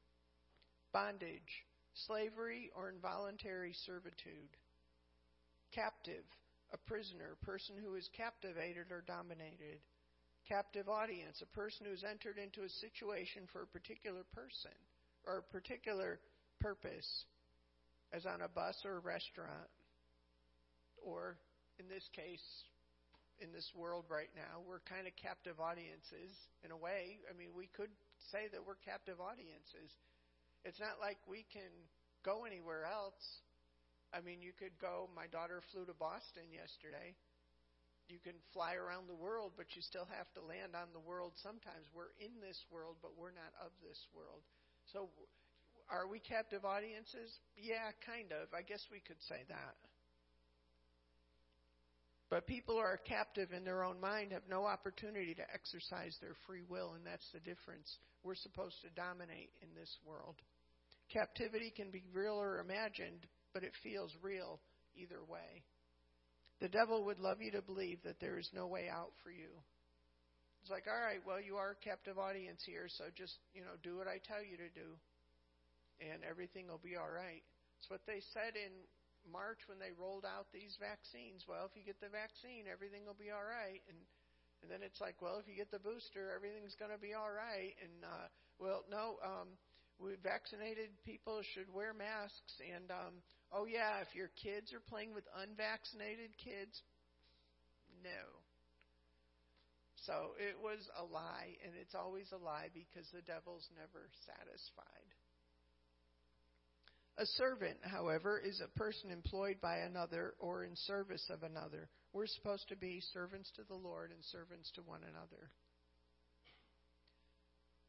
[0.92, 1.64] Bondage,
[2.08, 4.52] slavery or involuntary servitude.
[5.74, 6.24] Captive,
[6.74, 9.80] a prisoner, person who is captivated or dominated.
[10.48, 14.76] Captive audience, a person who has entered into a situation for a particular person
[15.26, 16.20] or a particular
[16.60, 17.26] purpose
[18.16, 19.68] as on a bus or a restaurant,
[21.04, 21.36] or
[21.76, 22.44] in this case,
[23.44, 26.32] in this world right now, we're kind of captive audiences
[26.64, 27.20] in a way.
[27.28, 27.92] I mean, we could
[28.32, 29.92] say that we're captive audiences.
[30.64, 31.68] It's not like we can
[32.24, 33.20] go anywhere else.
[34.16, 35.12] I mean, you could go.
[35.12, 37.20] My daughter flew to Boston yesterday.
[38.08, 41.36] You can fly around the world, but you still have to land on the world
[41.44, 41.84] sometimes.
[41.92, 44.46] We're in this world, but we're not of this world.
[44.96, 45.12] So
[45.90, 47.30] are we captive audiences?
[47.58, 48.50] Yeah, kind of.
[48.54, 49.76] I guess we could say that.
[52.30, 56.34] But people who are captive in their own mind have no opportunity to exercise their
[56.48, 57.88] free will, and that's the difference.
[58.24, 60.36] We're supposed to dominate in this world.
[61.14, 64.60] Captivity can be real or imagined, but it feels real
[64.98, 65.62] either way.
[66.62, 69.54] The devil would love you to believe that there is no way out for you.
[70.62, 73.78] It's like, all right, well, you are a captive audience here, so just, you know,
[73.84, 74.98] do what I tell you to do
[76.00, 77.44] and everything will be all right.
[77.80, 78.72] It's what they said in
[79.32, 81.46] March when they rolled out these vaccines.
[81.50, 83.82] Well, if you get the vaccine, everything will be all right.
[83.90, 83.98] And
[84.64, 87.30] and then it's like, well, if you get the booster, everything's going to be all
[87.30, 87.78] right.
[87.86, 88.28] And uh,
[88.58, 89.54] well, no, um,
[90.02, 92.58] we vaccinated people should wear masks.
[92.64, 93.22] And um,
[93.54, 96.82] oh yeah, if your kids are playing with unvaccinated kids,
[98.02, 98.42] no.
[100.06, 105.10] So it was a lie, and it's always a lie because the devil's never satisfied.
[107.18, 111.90] A servant, however, is a person employed by another or in service of another.
[112.12, 115.50] We're supposed to be servants to the Lord and servants to one another.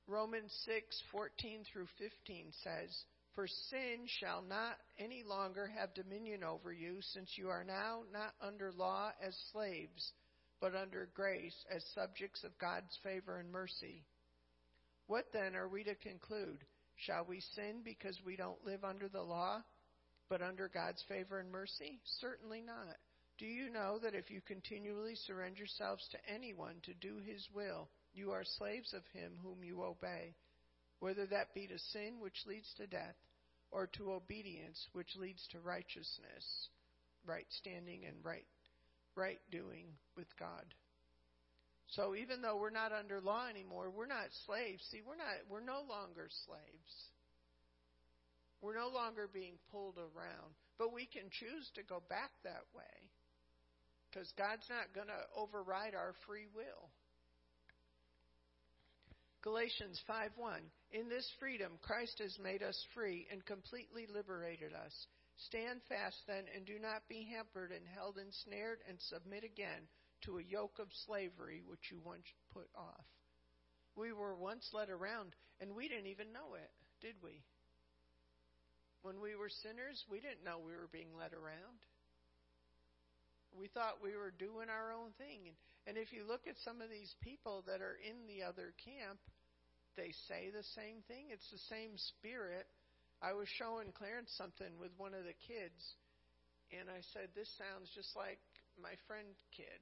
[0.07, 7.03] Romans 6:14 through 15 says, "For sin shall not any longer have dominion over you,
[7.03, 10.13] since you are now not under law as slaves,
[10.61, 14.07] but under grace as subjects of God's favor and mercy.
[15.09, 16.65] What then are we to conclude?"
[17.05, 19.63] Shall we sin because we don't live under the law,
[20.29, 22.01] but under God's favor and mercy?
[22.21, 22.97] Certainly not.
[23.39, 27.89] Do you know that if you continually surrender yourselves to anyone to do his will,
[28.15, 30.35] You are slaves of him whom you obey,
[31.01, 33.15] whether that be to sin, which leads to death,
[33.71, 36.71] or to obedience, which leads to righteousness,
[37.27, 38.47] right standing and right
[39.17, 40.65] right doing with God.
[41.95, 44.83] So even though we're not under law anymore, we're not slaves.
[44.91, 46.93] See, we're not we're no longer slaves.
[48.61, 52.97] We're no longer being pulled around, but we can choose to go back that way.
[54.13, 56.91] Cuz God's not going to override our free will.
[59.43, 65.07] Galatians 5:1 In this freedom Christ has made us free and completely liberated us.
[65.37, 69.87] Stand fast then and do not be hampered and held ensnared and submit again
[70.25, 73.05] to a yoke of slavery which you once put off.
[73.95, 77.45] We were once led around and we didn't even know it, did we?
[79.03, 81.79] When we were sinners, we didn't know we were being led around.
[83.55, 85.57] We thought we were doing our own thing.
[85.87, 89.23] And, if you look at some of these people that are in the other camp,
[89.95, 91.31] they say the same thing.
[91.31, 92.67] It's the same spirit
[93.23, 95.81] I was showing Clarence something with one of the kids,
[96.69, 98.43] and I said, This sounds just like
[98.77, 99.81] my friend kid.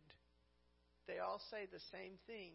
[1.06, 2.52] They all say the same thing.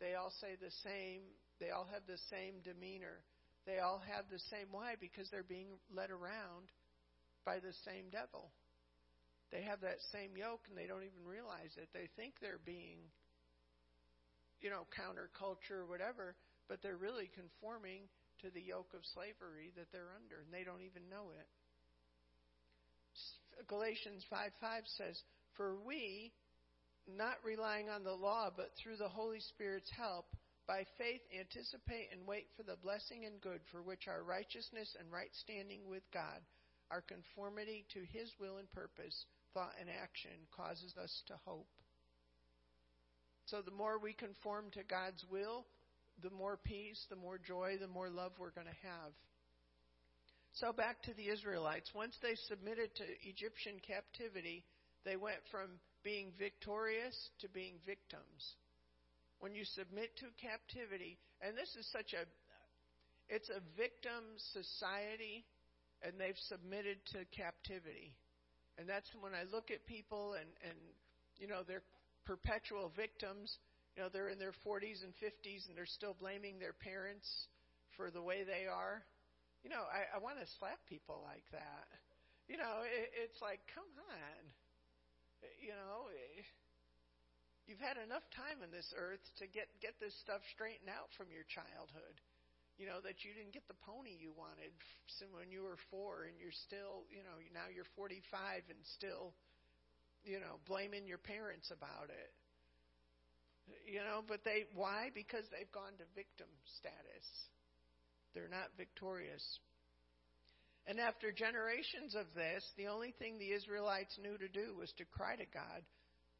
[0.00, 1.24] They all say the same,
[1.60, 3.24] they all have the same demeanor.
[3.64, 4.70] They all have the same.
[4.70, 4.94] Why?
[5.00, 6.70] Because they're being led around
[7.44, 8.52] by the same devil.
[9.50, 11.88] They have that same yoke and they don't even realize it.
[11.94, 12.98] They think they're being,
[14.60, 16.34] you know, counterculture or whatever,
[16.68, 18.10] but they're really conforming
[18.42, 21.48] to the yoke of slavery that they're under, and they don't even know it.
[23.66, 25.16] Galatians 5 5 says,
[25.56, 26.32] For we,
[27.08, 30.26] not relying on the law, but through the Holy Spirit's help,
[30.66, 35.12] by faith anticipate and wait for the blessing and good for which our righteousness and
[35.12, 36.42] right standing with God,
[36.90, 41.68] our conformity to His will and purpose, thought and action, causes us to hope.
[43.46, 45.66] So the more we conform to God's will,
[46.22, 49.12] the more peace, the more joy, the more love we're going to have.
[50.54, 51.90] So back to the Israelites.
[51.94, 54.64] Once they submitted to Egyptian captivity,
[55.06, 58.58] they went from being victorious to being victims.
[59.38, 62.26] When you submit to captivity, and this is such a
[63.28, 65.46] it's a victim society
[66.02, 68.14] and they've submitted to captivity.
[68.78, 70.78] And that's when I look at people and and
[71.38, 71.86] you know they're
[72.26, 73.56] perpetual victims
[73.96, 77.48] you know, they're in their 40s and 50s and they're still blaming their parents
[77.96, 79.00] for the way they are.
[79.64, 81.88] You know, I, I want to slap people like that.
[82.44, 84.42] You know, it, it's like, come on.
[85.62, 86.42] You know, eh,
[87.66, 91.30] you've had enough time on this earth to get get this stuff straightened out from
[91.30, 92.16] your childhood.
[92.76, 94.72] You know that you didn't get the pony you wanted
[95.32, 98.20] when you were four, and you're still, you know, now you're 45
[98.68, 99.32] and still,
[100.28, 102.32] you know, blaming your parents about it.
[103.88, 105.10] You know, but they, why?
[105.14, 106.46] Because they've gone to victim
[106.78, 107.26] status.
[108.34, 109.42] They're not victorious.
[110.86, 115.04] And after generations of this, the only thing the Israelites knew to do was to
[115.04, 115.82] cry to God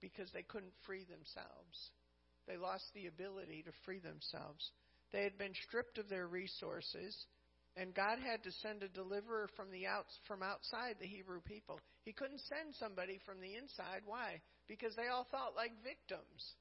[0.01, 1.91] because they couldn't free themselves.
[2.47, 4.71] They lost the ability to free themselves.
[5.13, 7.11] They had been stripped of their resources,
[7.77, 11.81] and God had to send a deliverer from the outs, from outside the Hebrew people.
[12.05, 14.07] He couldn't send somebody from the inside.
[14.07, 14.41] Why?
[14.69, 16.55] Because they all thought like victims.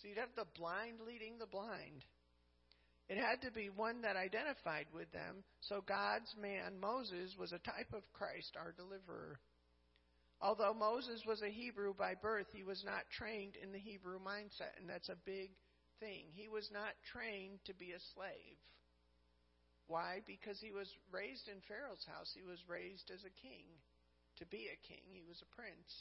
[0.00, 2.04] So you'd have the blind leading the blind.
[3.08, 5.44] It had to be one that identified with them.
[5.60, 9.38] So God's man, Moses, was a type of Christ, our deliverer.
[10.40, 14.74] Although Moses was a Hebrew by birth, he was not trained in the Hebrew mindset,
[14.80, 15.50] and that's a big
[16.00, 16.26] thing.
[16.34, 18.58] He was not trained to be a slave.
[19.86, 20.18] Why?
[20.26, 22.32] Because he was raised in Pharaoh's house.
[22.34, 23.70] He was raised as a king.
[24.38, 25.92] To be a king, he was a prince.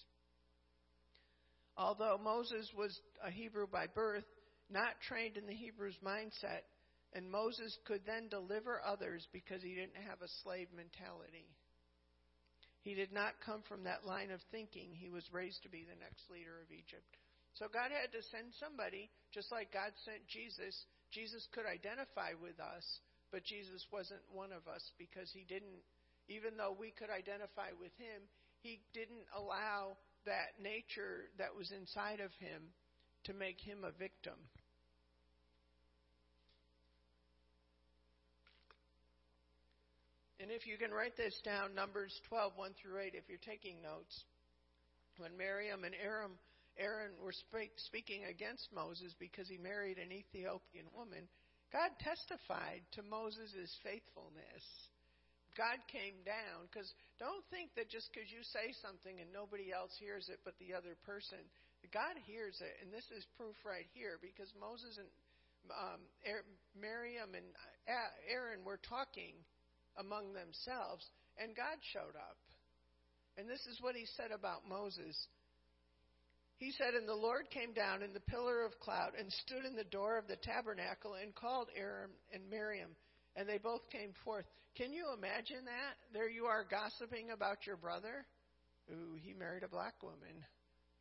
[1.77, 4.25] Although Moses was a Hebrew by birth,
[4.69, 6.65] not trained in the Hebrew's mindset,
[7.13, 11.51] and Moses could then deliver others because he didn't have a slave mentality.
[12.81, 14.95] He did not come from that line of thinking.
[14.95, 17.05] He was raised to be the next leader of Egypt.
[17.53, 20.73] So God had to send somebody, just like God sent Jesus.
[21.11, 22.85] Jesus could identify with us,
[23.29, 25.83] but Jesus wasn't one of us because he didn't,
[26.31, 28.23] even though we could identify with him,
[28.63, 32.71] he didn't allow that nature that was inside of him
[33.25, 34.37] to make him a victim.
[40.41, 43.77] And if you can write this down, Numbers 12, 1 through 8, if you're taking
[43.85, 44.25] notes,
[45.21, 46.33] when Miriam and Aaron,
[46.81, 51.29] Aaron were speak, speaking against Moses because he married an Ethiopian woman,
[51.69, 54.65] God testified to Moses' faithfulness.
[55.53, 56.89] God came down because
[57.21, 60.73] don't think that just because you say something and nobody else hears it but the
[60.73, 61.43] other person
[61.89, 65.09] God hears it, and this is proof right here because Moses and
[65.73, 66.01] um,
[66.77, 67.47] Miriam and
[67.89, 69.33] uh, Aaron were talking
[69.97, 71.05] among themselves,
[71.37, 72.37] and God showed up.
[73.37, 75.15] And this is what he said about Moses.
[76.57, 79.75] He said, And the Lord came down in the pillar of cloud and stood in
[79.75, 82.91] the door of the tabernacle and called Aaron and Miriam,
[83.35, 84.45] and they both came forth.
[84.77, 85.97] Can you imagine that?
[86.13, 88.27] There you are gossiping about your brother.
[88.91, 90.37] Ooh, he married a black woman.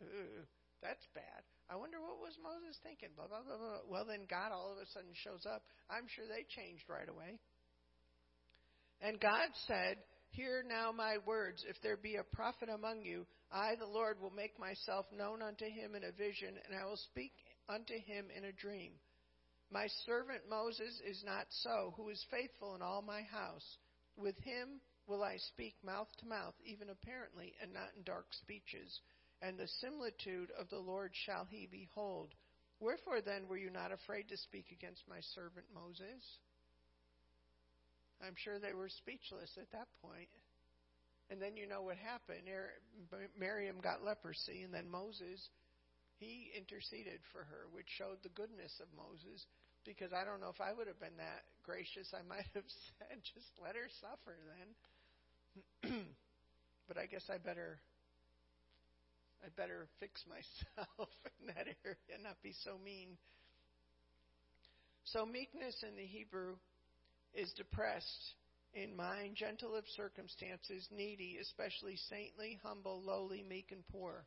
[0.03, 0.43] Ooh,
[0.82, 1.45] that's bad.
[1.68, 3.14] I wonder what was Moses thinking?
[3.14, 3.84] Blah blah blah blah.
[3.86, 5.62] Well, then God all of a sudden shows up.
[5.86, 7.38] I'm sure they changed right away.
[9.01, 9.97] And God said,
[10.31, 11.65] Hear now my words.
[11.69, 15.65] If there be a prophet among you, I, the Lord, will make myself known unto
[15.65, 17.33] him in a vision, and I will speak
[17.69, 18.93] unto him in a dream.
[19.73, 23.79] My servant Moses is not so, who is faithful in all my house.
[24.17, 29.01] With him will I speak mouth to mouth, even apparently, and not in dark speeches.
[29.43, 32.35] And the similitude of the Lord shall he behold.
[32.79, 36.23] Wherefore then were you not afraid to speak against my servant Moses?
[38.21, 40.29] I'm sure they were speechless at that point.
[41.31, 42.43] And then you know what happened.
[43.39, 45.39] Miriam got leprosy, and then Moses,
[46.18, 49.47] he interceded for her, which showed the goodness of Moses.
[49.87, 52.66] Because I don't know if I would have been that gracious, I might have
[52.99, 54.68] said, just let her suffer then.
[56.89, 57.79] but I guess I better
[59.41, 61.09] I better fix myself
[61.41, 63.16] in that area, and not be so mean.
[65.05, 66.57] So meekness in the Hebrew
[67.35, 68.35] is depressed
[68.74, 74.24] in mind, gentle of circumstances, needy, especially saintly, humble, lowly, meek, and poor.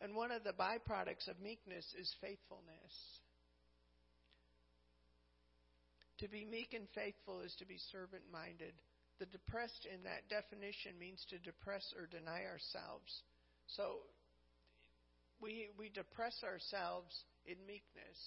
[0.00, 2.94] And one of the byproducts of meekness is faithfulness.
[6.18, 8.74] To be meek and faithful is to be servant minded.
[9.18, 13.22] The depressed in that definition means to depress or deny ourselves.
[13.66, 14.02] So
[15.40, 17.14] we, we depress ourselves
[17.46, 18.18] in meekness.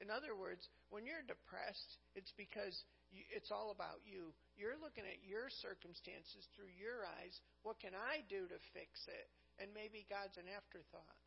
[0.00, 2.74] In other words, when you're depressed, it's because
[3.12, 4.32] it's all about you.
[4.56, 7.34] You're looking at your circumstances through your eyes.
[7.62, 9.28] What can I do to fix it?
[9.60, 11.20] And maybe God's an afterthought.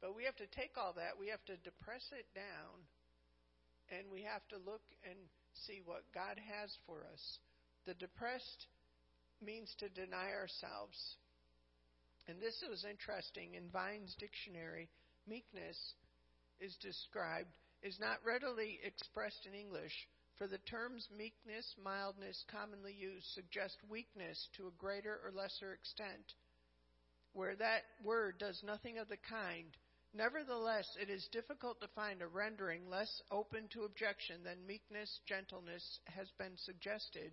[0.00, 2.72] But we have to take all that, we have to depress it down,
[3.92, 5.16] and we have to look and
[5.68, 7.24] see what God has for us.
[7.84, 8.68] The depressed
[9.44, 10.96] means to deny ourselves.
[12.28, 13.56] And this was interesting.
[13.56, 14.88] In Vine's dictionary,
[15.28, 15.76] meekness
[16.60, 17.50] is described,
[17.82, 19.92] is not readily expressed in English,
[20.40, 26.32] for the terms meekness, mildness, commonly used, suggest weakness to a greater or lesser extent,
[27.34, 29.76] where that word does nothing of the kind.
[30.14, 35.84] Nevertheless, it is difficult to find a rendering less open to objection than meekness, gentleness
[36.06, 37.32] has been suggested.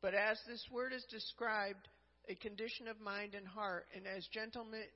[0.00, 1.88] But as this word is described,
[2.28, 4.86] a condition of mind and heart, and as gentleness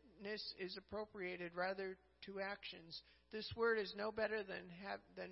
[0.61, 3.03] is appropriated rather to actions,
[3.33, 5.31] this word is no better than, have, than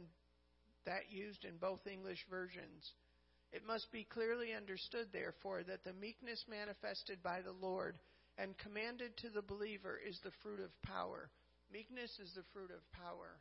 [0.87, 2.93] that used in both English versions.
[3.53, 7.99] It must be clearly understood, therefore, that the meekness manifested by the Lord
[8.37, 11.31] and commanded to the believer is the fruit of power.
[11.73, 13.39] Meekness is the fruit of power.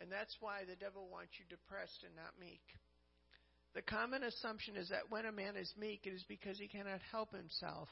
[0.00, 2.62] And that's why the devil wants you depressed and not meek.
[3.74, 7.00] The common assumption is that when a man is meek, it is because he cannot
[7.10, 7.88] help himself.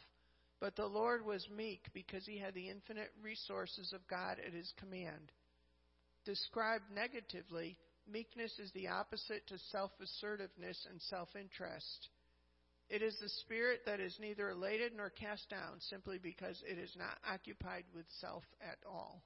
[0.61, 4.70] But the Lord was meek because he had the infinite resources of God at his
[4.78, 5.33] command.
[6.26, 7.78] Described negatively,
[8.13, 12.09] Meekness is the opposite to self assertiveness and self interest.
[12.89, 16.91] It is the spirit that is neither elated nor cast down simply because it is
[16.99, 19.23] not occupied with self at all.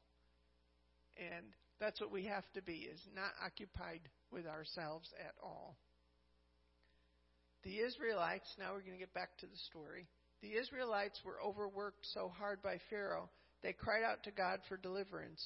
[1.16, 1.47] And
[1.80, 5.76] that's what we have to be is not occupied with ourselves at all.
[7.62, 10.07] The Israelites, now we're going to get back to the story.
[10.43, 13.30] The Israelites were overworked so hard by Pharaoh,
[13.62, 15.43] they cried out to God for deliverance.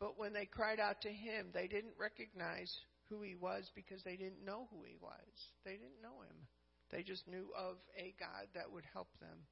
[0.00, 2.72] But when they cried out to him, they didn't recognize
[3.10, 5.34] who he was because they didn't know who he was.
[5.64, 6.48] They didn't know him.
[6.90, 9.44] They just knew of a God that would help them.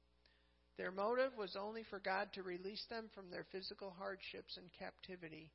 [0.77, 5.51] Their motive was only for God to release them from their physical hardships and captivity.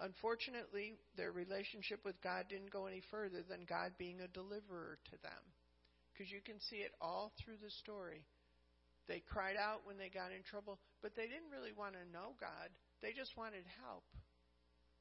[0.00, 5.16] Unfortunately, their relationship with God didn't go any further than God being a deliverer to
[5.22, 5.42] them.
[6.14, 8.22] Because you can see it all through the story.
[9.10, 12.38] They cried out when they got in trouble, but they didn't really want to know
[12.38, 12.70] God.
[13.02, 14.04] They just wanted help.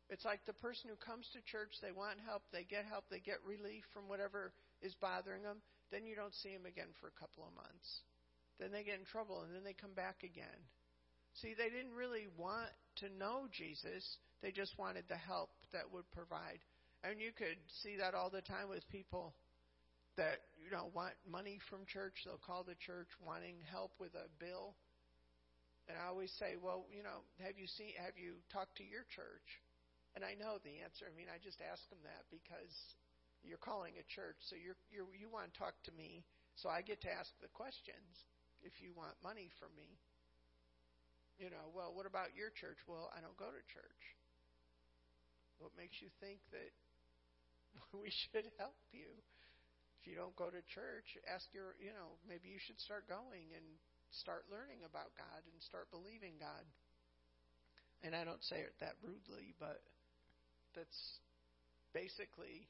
[0.10, 3.20] It's like the person who comes to church, they want help, they get help, they
[3.20, 5.60] get relief from whatever is bothering them,
[5.92, 8.08] then you don't see them again for a couple of months.
[8.60, 10.62] Then they get in trouble and then they come back again.
[11.44, 12.72] See, they didn't really want
[13.04, 16.64] to know Jesus, they just wanted the help that would provide.
[17.04, 19.36] And you could see that all the time with people
[20.18, 22.26] that, you know, want money from church.
[22.26, 24.74] They'll call the church wanting help with a bill
[25.88, 29.08] And I always say, well, you know, have you seen, have you talked to your
[29.16, 29.48] church?
[30.20, 31.08] And I know the answer.
[31.08, 32.76] I mean, I just ask them that because
[33.40, 36.28] you're calling a church, so you're, you're you want to talk to me,
[36.60, 38.28] so I get to ask the questions.
[38.66, 39.88] If you want money from me,
[41.38, 42.82] you know, well, what about your church?
[42.90, 44.04] Well, I don't go to church.
[45.62, 46.74] What makes you think that
[48.02, 49.14] we should help you?
[50.02, 53.54] If you don't go to church, ask your, you know, maybe you should start going
[53.54, 53.66] and
[54.12, 56.64] start learning about God and start believing God.
[58.06, 59.82] And I don't say it that rudely, but
[60.78, 61.20] that's
[61.92, 62.70] basically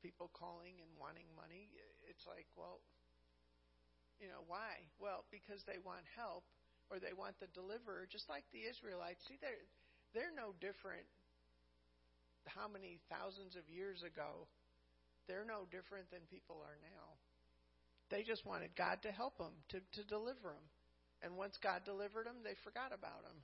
[0.00, 1.68] people calling and wanting money.
[2.08, 2.80] It's like, well,
[4.18, 4.88] you know, why?
[4.96, 6.46] Well, because they want help
[6.88, 9.20] or they want the deliverer, just like the Israelites.
[9.28, 9.66] See, they're
[10.16, 11.04] they're no different.
[12.48, 14.48] How many thousands of years ago?
[15.30, 17.11] They're no different than people are now.
[18.12, 20.68] They just wanted God to help them, to, to deliver them.
[21.24, 23.40] And once God delivered them, they forgot about them.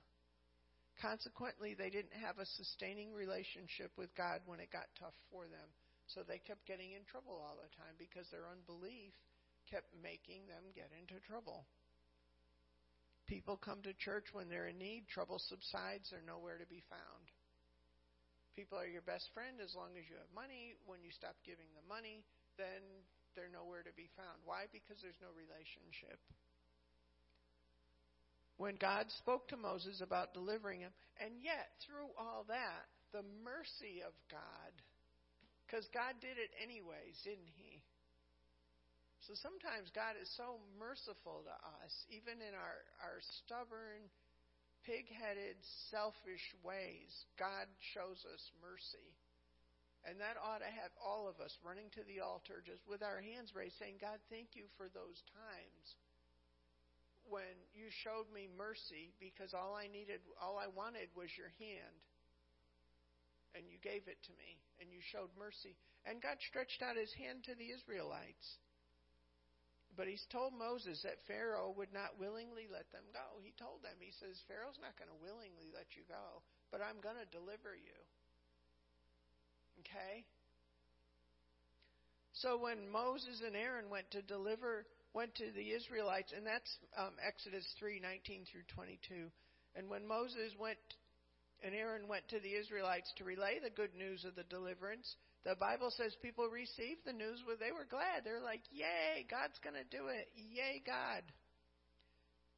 [1.01, 5.65] Consequently, they didn't have a sustaining relationship with God when it got tough for them.
[6.13, 9.09] So they kept getting in trouble all the time because their unbelief
[9.65, 11.65] kept making them get into trouble.
[13.25, 17.25] People come to church when they're in need, trouble subsides, they're nowhere to be found.
[18.53, 20.77] People are your best friend as long as you have money.
[20.85, 22.21] When you stop giving them money,
[22.57, 22.85] then
[23.39, 24.43] they're nowhere to be found.
[24.43, 24.67] Why?
[24.75, 26.19] Because there's no relationship.
[28.59, 30.91] When God spoke to Moses about delivering him,
[31.23, 34.75] and yet through all that, the mercy of God,
[35.63, 37.79] because God did it anyways, didn't He?
[39.29, 44.09] So sometimes God is so merciful to us, even in our, our stubborn,
[44.81, 45.61] pig headed,
[45.93, 47.13] selfish ways.
[47.37, 49.13] God shows us mercy.
[50.09, 53.21] And that ought to have all of us running to the altar just with our
[53.21, 55.85] hands raised, saying, God, thank you for those times
[57.29, 61.97] when you showed me mercy because all I needed, all I wanted was your hand.
[63.57, 65.73] And you gave it to me, and you showed mercy.
[66.05, 68.61] And God stretched out his hand to the Israelites.
[69.97, 73.41] But he's told Moses that Pharaoh would not willingly let them go.
[73.41, 77.01] He told them, he says, Pharaoh's not going to willingly let you go, but I'm
[77.01, 77.97] going to deliver you.
[79.79, 80.25] Okay?
[82.33, 87.19] So when Moses and Aaron went to deliver, went to the Israelites, and that's um,
[87.25, 89.27] Exodus 3 19 through 22.
[89.75, 90.79] And when Moses went
[91.61, 95.55] and Aaron went to the Israelites to relay the good news of the deliverance, the
[95.59, 98.23] Bible says people received the news where they were glad.
[98.23, 100.31] They're like, Yay, God's going to do it.
[100.35, 101.23] Yay, God.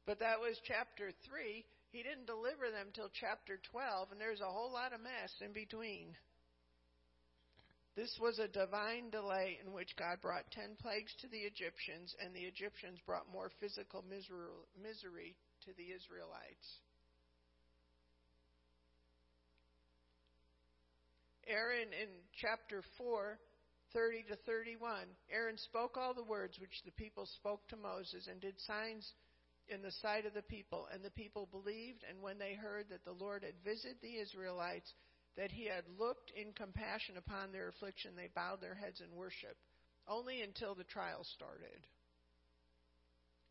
[0.06, 1.64] But that was chapter 3.
[1.90, 5.52] He didn't deliver them till chapter 12, and there's a whole lot of mess in
[5.52, 6.16] between.
[7.94, 12.34] This was a divine delay in which God brought ten plagues to the Egyptians, and
[12.34, 15.36] the Egyptians brought more physical misery
[15.66, 16.80] to the Israelites.
[21.46, 22.08] Aaron in
[22.40, 23.38] chapter 4,
[23.92, 28.40] 30 to 31, Aaron spoke all the words which the people spoke to Moses and
[28.40, 29.12] did signs
[29.68, 30.88] in the sight of the people.
[30.94, 34.90] And the people believed, and when they heard that the Lord had visited the Israelites,
[35.36, 39.56] that he had looked in compassion upon their affliction, they bowed their heads in worship,
[40.06, 41.86] only until the trial started.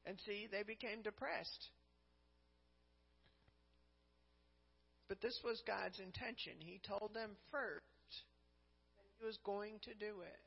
[0.06, 1.70] And see, they became depressed.
[5.08, 6.54] But this was God's intention.
[6.60, 7.84] He told them first
[8.98, 10.42] that He was going to do it.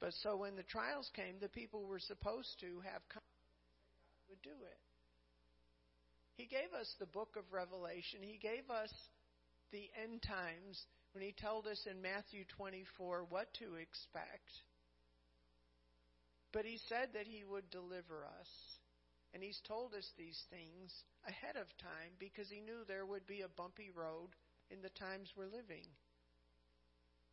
[0.00, 3.24] But so when the trials came, the people were supposed to have God
[4.28, 4.80] would do it.
[6.36, 8.20] He gave us the book of Revelation.
[8.20, 8.90] He gave us
[9.74, 10.78] the end times
[11.10, 14.54] when he told us in Matthew 24 what to expect.
[16.54, 18.52] But he said that he would deliver us.
[19.34, 20.94] And he's told us these things
[21.26, 24.30] ahead of time because he knew there would be a bumpy road
[24.70, 25.90] in the times we're living.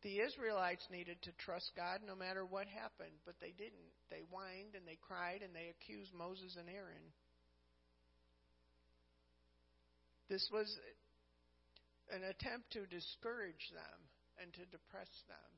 [0.02, 3.94] The Israelites needed to trust God no matter what happened, but they didn't.
[4.10, 7.06] They whined and they cried and they accused Moses and Aaron.
[10.26, 10.66] This was
[12.12, 13.98] an attempt to discourage them
[14.36, 15.50] and to depress them.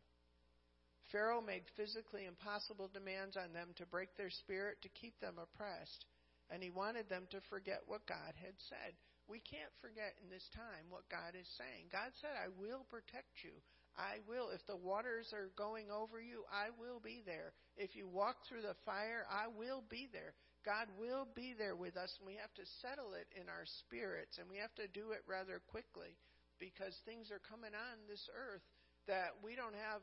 [1.11, 6.07] Pharaoh made physically impossible demands on them to break their spirit to keep them oppressed,
[6.51, 8.95] and he wanted them to forget what God had said.
[9.27, 11.89] We can't forget in this time what God is saying.
[11.91, 13.57] God said, I will protect you.
[13.97, 14.51] I will.
[14.51, 17.55] If the waters are going over you, I will be there.
[17.79, 20.35] If you walk through the fire, I will be there.
[20.67, 24.37] God will be there with us, and we have to settle it in our spirits,
[24.41, 26.17] and we have to do it rather quickly
[26.59, 28.65] because things are coming on this earth
[29.07, 30.01] that we don't have,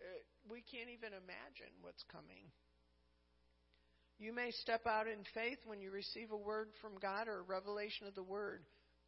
[0.00, 2.50] uh, we can't even imagine what's coming.
[4.18, 7.50] You may step out in faith when you receive a word from God or a
[7.50, 8.62] revelation of the word.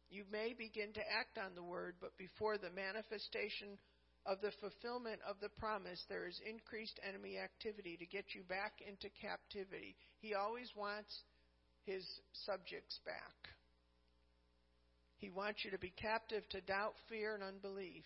[0.09, 3.79] You may begin to act on the word, but before the manifestation
[4.25, 8.73] of the fulfillment of the promise, there is increased enemy activity to get you back
[8.81, 9.95] into captivity.
[10.19, 11.13] He always wants
[11.85, 12.03] his
[12.45, 13.54] subjects back.
[15.17, 18.03] He wants you to be captive to doubt, fear, and unbelief.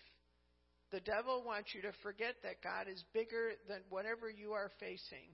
[0.90, 5.30] The devil wants you to forget that God is bigger than whatever you are facing.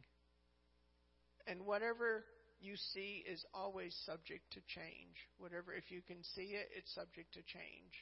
[1.46, 2.24] And whatever
[2.60, 5.16] you see is always subject to change.
[5.38, 7.92] Whatever, if you can see it, it's subject to change.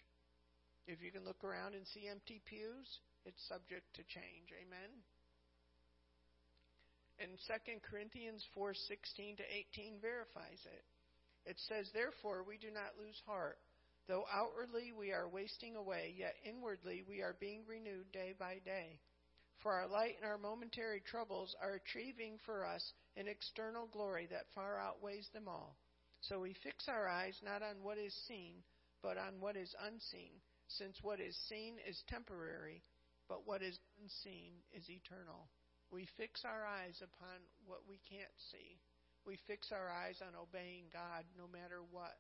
[0.86, 2.88] If you can look around and see empty pews,
[3.24, 4.52] it's subject to change.
[4.52, 4.90] Amen.
[7.18, 10.84] And 2 Corinthians 4:16 to 18 verifies it.
[11.44, 13.58] It says, "Therefore we do not lose heart,
[14.06, 19.00] though outwardly we are wasting away, yet inwardly we are being renewed day by day.
[19.58, 24.50] For our light and our momentary troubles are achieving for us an external glory that
[24.54, 25.76] far outweighs them all.
[26.20, 28.62] So we fix our eyes not on what is seen,
[29.02, 32.82] but on what is unseen." since what is seen is temporary,
[33.28, 35.48] but what is unseen is eternal.
[35.90, 38.80] We fix our eyes upon what we can't see.
[39.26, 42.16] We fix our eyes on obeying God no matter what.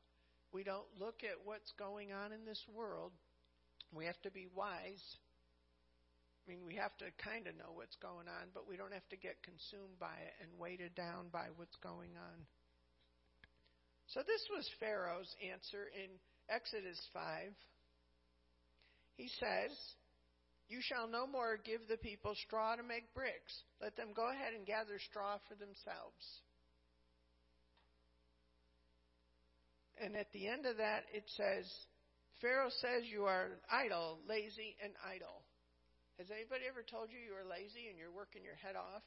[0.52, 3.12] We don't look at what's going on in this world.
[3.92, 5.04] We have to be wise.
[6.44, 9.08] I mean, we have to kind of know what's going on, but we don't have
[9.10, 12.38] to get consumed by it and weighted down by what's going on.
[14.12, 16.12] So, this was Pharaoh's answer in
[16.52, 17.48] Exodus 5.
[19.16, 19.72] He says,
[20.68, 23.54] You shall no more give the people straw to make bricks.
[23.80, 26.22] Let them go ahead and gather straw for themselves.
[30.02, 31.66] And at the end of that, it says,
[32.40, 35.46] Pharaoh says you are idle, lazy, and idle.
[36.18, 39.02] Has anybody ever told you you are lazy and you're working your head off?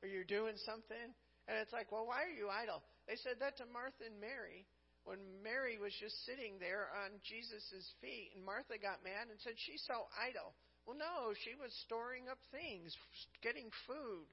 [0.00, 1.12] Or you're doing something?
[1.48, 2.80] And it's like, well, why are you idle?
[3.08, 4.64] They said that to Martha and Mary
[5.04, 9.52] when Mary was just sitting there on Jesus' feet, and Martha got mad and said,
[9.60, 10.56] She's so idle.
[10.88, 12.92] Well, no, she was storing up things,
[13.40, 14.28] getting food.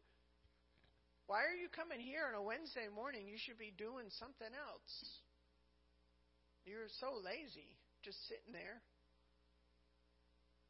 [1.27, 3.23] Why are you coming here on a Wednesday morning?
[3.23, 4.95] You should be doing something else.
[6.65, 8.81] You're so lazy, just sitting there.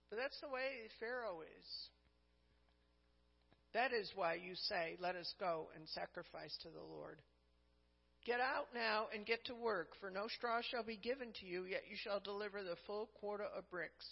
[0.10, 1.70] But that's the way Pharaoh is.
[3.74, 7.20] That is why you say, Let us go and sacrifice to the Lord.
[8.26, 11.66] Get out now and get to work, for no straw shall be given to you,
[11.66, 14.06] yet you shall deliver the full quota of bricks.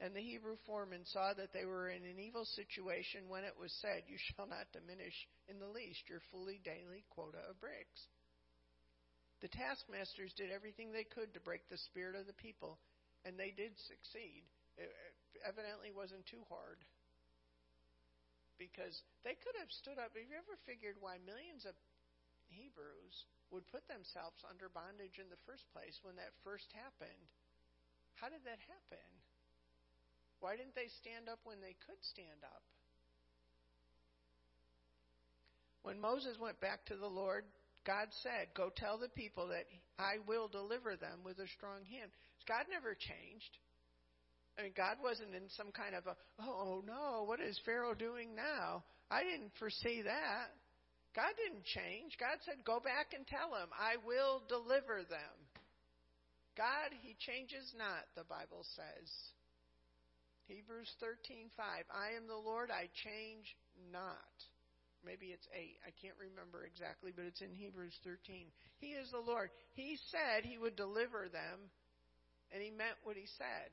[0.00, 3.72] And the Hebrew foreman saw that they were in an evil situation when it was
[3.82, 5.14] said, You shall not diminish
[5.48, 8.06] in the least your fully daily quota of bricks.
[9.40, 12.78] The taskmasters did everything they could to break the spirit of the people,
[13.24, 14.42] and they did succeed.
[14.76, 14.90] It
[15.46, 16.82] evidently wasn't too hard.
[18.58, 20.10] Because they could have stood up.
[20.18, 21.78] Have you ever figured why millions of
[22.50, 23.14] Hebrews
[23.52, 27.28] would put themselves under bondage in the first place when that first happened.
[28.20, 29.08] How did that happen?
[30.40, 32.62] Why didn't they stand up when they could stand up?
[35.82, 37.48] When Moses went back to the Lord,
[37.88, 39.64] God said, Go tell the people that
[39.96, 42.12] I will deliver them with a strong hand.
[42.44, 43.56] God never changed.
[44.60, 46.12] I mean, God wasn't in some kind of a,
[46.44, 48.84] oh no, what is Pharaoh doing now?
[49.08, 50.52] I didn't foresee that.
[51.16, 52.20] God didn't change.
[52.20, 55.36] God said, Go back and tell them, I will deliver them.
[56.60, 59.08] God, He changes not, the Bible says.
[60.44, 61.56] Hebrews 13:5
[61.88, 63.56] I am the Lord I change
[63.92, 64.36] not.
[65.04, 65.78] Maybe it's 8.
[65.86, 68.50] I can't remember exactly, but it's in Hebrews 13.
[68.78, 69.50] He is the Lord.
[69.74, 71.70] He said he would deliver them,
[72.52, 73.70] and he meant what he said.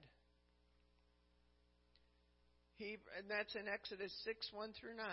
[2.78, 5.08] He, and that's in Exodus 6 1 through 9.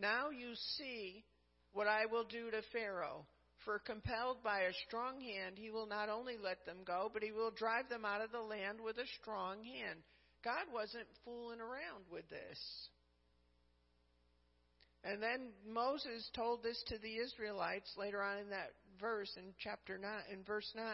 [0.00, 1.24] Now you see
[1.72, 3.26] what I will do to Pharaoh.
[3.64, 7.32] For compelled by a strong hand, he will not only let them go, but he
[7.32, 9.98] will drive them out of the land with a strong hand.
[10.44, 12.58] God wasn't fooling around with this.
[15.06, 19.98] And then Moses told this to the Israelites later on in that verse in chapter
[19.98, 20.84] 9 in verse 9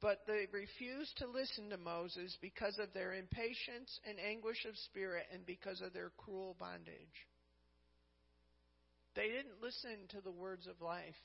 [0.00, 5.24] but they refused to listen to Moses because of their impatience and anguish of spirit
[5.32, 7.26] and because of their cruel bondage.
[9.14, 11.16] They didn't listen to the words of life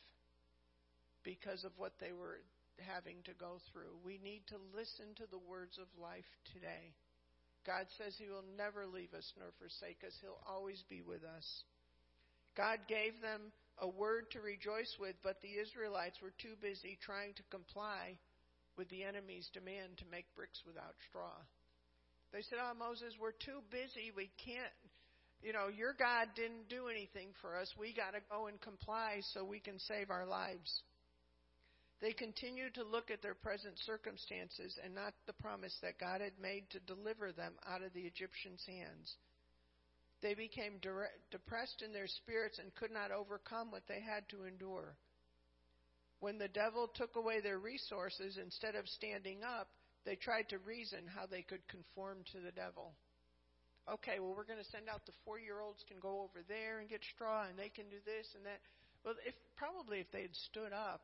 [1.24, 2.40] because of what they were
[2.80, 4.00] having to go through.
[4.06, 6.96] We need to listen to the words of life today.
[7.66, 11.46] God says He will never leave us nor forsake us, He'll always be with us.
[12.58, 17.34] God gave them a word to rejoice with, but the Israelites were too busy trying
[17.36, 18.20] to comply
[18.78, 21.36] with the enemy's demand to make bricks without straw.
[22.34, 24.12] They said, Oh, Moses, we're too busy.
[24.16, 24.76] We can't
[25.42, 27.74] you know, your God didn't do anything for us.
[27.78, 30.70] We got to go and comply so we can save our lives.
[32.02, 36.34] They continued to look at their present circumstances and not the promise that God had
[36.42, 39.16] made to deliver them out of the Egyptians' hands.
[40.22, 40.82] They became
[41.30, 44.98] depressed in their spirits and could not overcome what they had to endure.
[46.20, 49.70] When the devil took away their resources, instead of standing up,
[50.06, 52.94] they tried to reason how they could conform to the devil.
[53.90, 56.80] Okay, well, we're going to send out the four year olds can go over there
[56.80, 58.62] and get straw, and they can do this and that.
[59.04, 61.02] Well, if probably if they had stood up,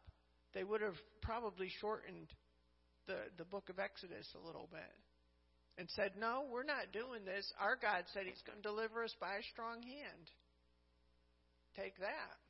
[0.57, 2.33] they would have probably shortened
[3.05, 4.93] the the book of Exodus a little bit
[5.77, 7.45] and said, "No, we're not doing this.
[7.61, 10.25] Our God said He's going to deliver us by a strong hand.
[11.77, 12.41] Take that."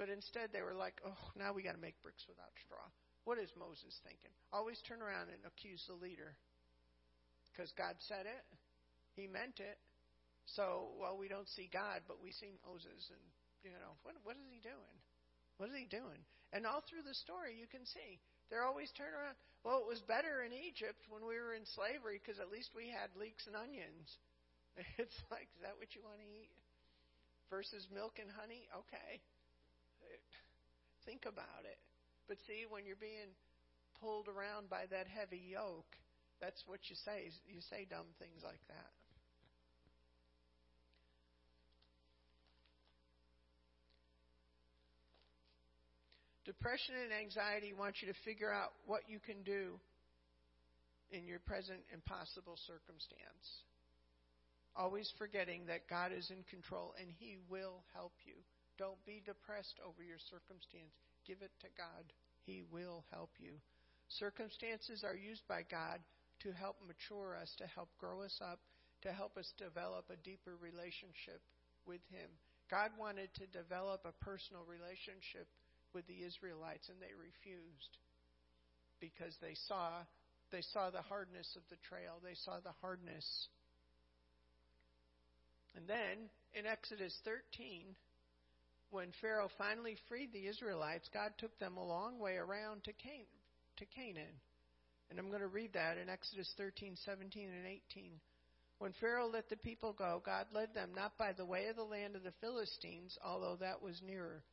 [0.00, 2.88] But instead, they were like, "Oh, now we got to make bricks without straw."
[3.28, 4.32] What is Moses thinking?
[4.48, 6.32] Always turn around and accuse the leader
[7.52, 8.44] because God said it,
[9.12, 9.76] He meant it.
[10.56, 13.24] So, well, we don't see God, but we see Moses, and
[13.60, 14.96] you know, what what is he doing?
[15.60, 16.24] What is he doing?
[16.52, 18.20] And all through the story, you can see
[18.50, 19.36] they're always turning around.
[19.64, 22.86] Well, it was better in Egypt when we were in slavery because at least we
[22.88, 24.18] had leeks and onions.
[25.00, 26.52] It's like, is that what you want to eat?
[27.48, 28.68] Versus milk and honey?
[28.84, 29.24] Okay.
[31.08, 31.80] Think about it.
[32.28, 33.32] But see, when you're being
[34.00, 35.96] pulled around by that heavy yoke,
[36.40, 37.30] that's what you say.
[37.48, 38.92] You say dumb things like that.
[46.46, 49.82] Depression and anxiety want you to figure out what you can do
[51.10, 53.66] in your present impossible circumstance.
[54.78, 58.38] Always forgetting that God is in control and He will help you.
[58.78, 60.94] Don't be depressed over your circumstance.
[61.26, 62.06] Give it to God.
[62.46, 63.58] He will help you.
[64.06, 65.98] Circumstances are used by God
[66.46, 68.62] to help mature us, to help grow us up,
[69.02, 71.42] to help us develop a deeper relationship
[71.90, 72.30] with Him.
[72.70, 75.50] God wanted to develop a personal relationship
[75.96, 77.96] with the Israelites, and they refused
[79.00, 80.04] because they saw
[80.52, 82.20] they saw the hardness of the trail.
[82.22, 83.26] They saw the hardness.
[85.74, 87.96] And then in Exodus 13,
[88.90, 93.26] when Pharaoh finally freed the Israelites, God took them a long way around to, Can-
[93.78, 94.38] to Canaan.
[95.10, 98.12] And I'm going to read that in Exodus 13, 17, and 18.
[98.78, 101.82] When Pharaoh let the people go, God led them not by the way of the
[101.82, 104.44] land of the Philistines, although that was nearer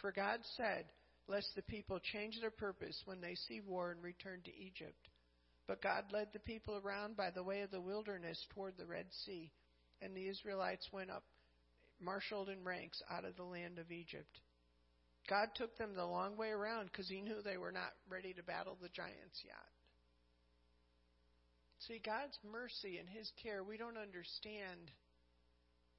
[0.00, 0.86] for God said,
[1.28, 5.08] Lest the people change their purpose when they see war and return to Egypt.
[5.68, 9.06] But God led the people around by the way of the wilderness toward the Red
[9.24, 9.52] Sea,
[10.02, 11.22] and the Israelites went up,
[12.00, 14.40] marshaled in ranks, out of the land of Egypt.
[15.28, 18.42] God took them the long way around because he knew they were not ready to
[18.42, 19.54] battle the giants yet.
[21.86, 24.90] See, God's mercy and his care, we don't understand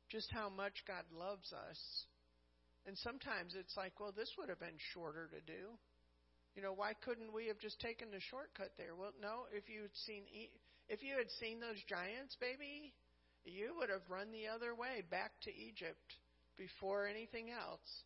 [0.10, 2.06] just how much God loves us
[2.88, 5.78] and sometimes it's like, well, this would have been shorter to do.
[6.56, 8.96] You know, why couldn't we have just taken the shortcut there?
[8.98, 9.48] Well, no.
[9.56, 10.24] If you had seen,
[10.90, 12.92] if you had seen those giants, baby,
[13.46, 16.20] you would have run the other way back to Egypt
[16.58, 18.04] before anything else.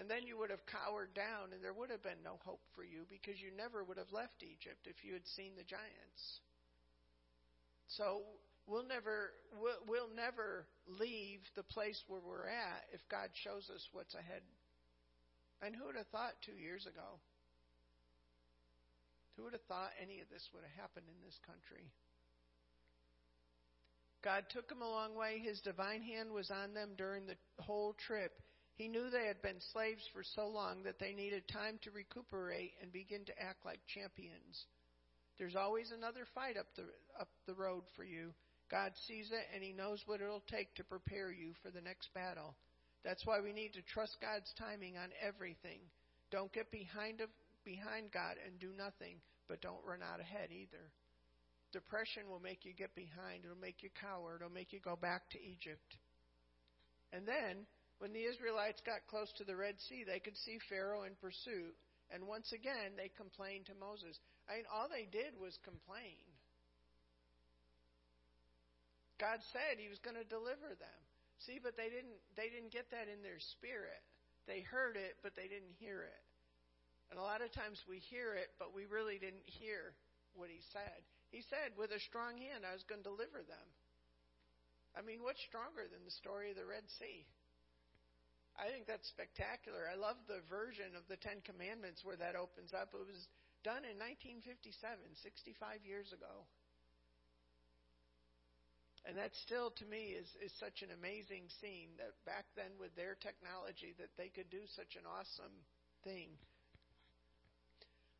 [0.00, 2.82] And then you would have cowered down, and there would have been no hope for
[2.82, 6.40] you because you never would have left Egypt if you had seen the giants.
[7.92, 8.24] So
[8.66, 13.88] We'll never we'll, we'll never leave the place where we're at if God shows us
[13.92, 14.42] what's ahead.
[15.62, 17.18] And who would have thought two years ago?
[19.36, 21.90] Who would have thought any of this would have happened in this country?
[24.22, 25.42] God took them a long way.
[25.42, 28.32] His divine hand was on them during the whole trip.
[28.74, 32.72] He knew they had been slaves for so long that they needed time to recuperate
[32.80, 34.66] and begin to act like champions.
[35.38, 36.84] There's always another fight up the
[37.18, 38.32] up the road for you,
[38.72, 42.08] God sees it and He knows what it'll take to prepare you for the next
[42.16, 42.56] battle.
[43.04, 45.84] That's why we need to trust God's timing on everything.
[46.32, 47.28] Don't get behind of,
[47.68, 50.88] behind God and do nothing, but don't run out ahead either.
[51.76, 53.44] Depression will make you get behind.
[53.44, 54.40] It'll make you cower.
[54.40, 56.00] It'll make you go back to Egypt.
[57.12, 57.68] And then,
[58.00, 61.76] when the Israelites got close to the Red Sea, they could see Pharaoh in pursuit.
[62.08, 64.16] And once again, they complained to Moses.
[64.48, 66.31] I mean, all they did was complain.
[69.22, 71.00] God said he was going to deliver them.
[71.46, 74.02] See, but they didn't they didn't get that in their spirit.
[74.50, 76.22] They heard it, but they didn't hear it.
[77.14, 79.94] And a lot of times we hear it, but we really didn't hear
[80.34, 81.06] what he said.
[81.30, 83.68] He said, with a strong hand, I was going to deliver them.
[84.96, 87.28] I mean, what's stronger than the story of the Red Sea?
[88.56, 89.88] I think that's spectacular.
[89.88, 92.92] I love the version of the Ten Commandments where that opens up.
[92.92, 93.28] It was
[93.64, 94.72] done in 1957,
[95.20, 96.44] 65 years ago.
[99.02, 102.94] And that still, to me, is, is such an amazing scene that back then, with
[102.94, 105.56] their technology, that they could do such an awesome
[106.06, 106.30] thing.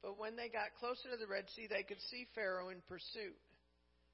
[0.03, 3.39] But when they got closer to the Red Sea, they could see Pharaoh in pursuit.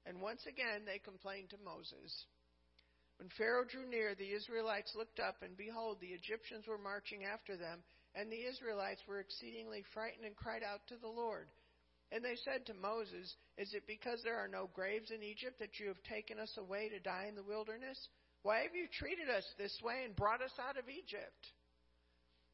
[0.05, 2.13] And once again, they complained to Moses.
[3.17, 7.57] When Pharaoh drew near, the Israelites looked up, and behold, the Egyptians were marching after
[7.57, 7.81] them,
[8.13, 11.49] and the Israelites were exceedingly frightened and cried out to the Lord.
[12.11, 15.77] And they said to Moses, Is it because there are no graves in Egypt that
[15.77, 17.97] you have taken us away to die in the wilderness?
[18.41, 21.43] Why have you treated us this way and brought us out of Egypt?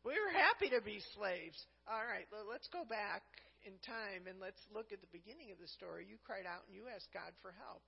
[0.03, 1.58] We were happy to be slaves.
[1.88, 3.24] All right, let's go back
[3.64, 6.06] in time and let's look at the beginning of the story.
[6.06, 7.86] You cried out and you asked God for help.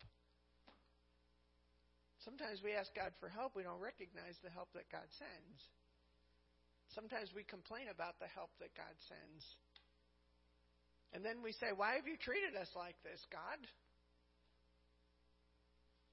[2.25, 5.57] Sometimes we ask God for help, we don't recognize the help that God sends.
[6.91, 9.43] Sometimes we complain about the help that God sends.
[11.13, 13.59] And then we say, Why have you treated us like this, God?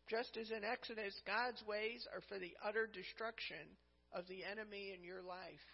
[0.08, 3.64] Just as in Exodus, God's ways are for the utter destruction
[4.12, 5.66] of the enemy in your life.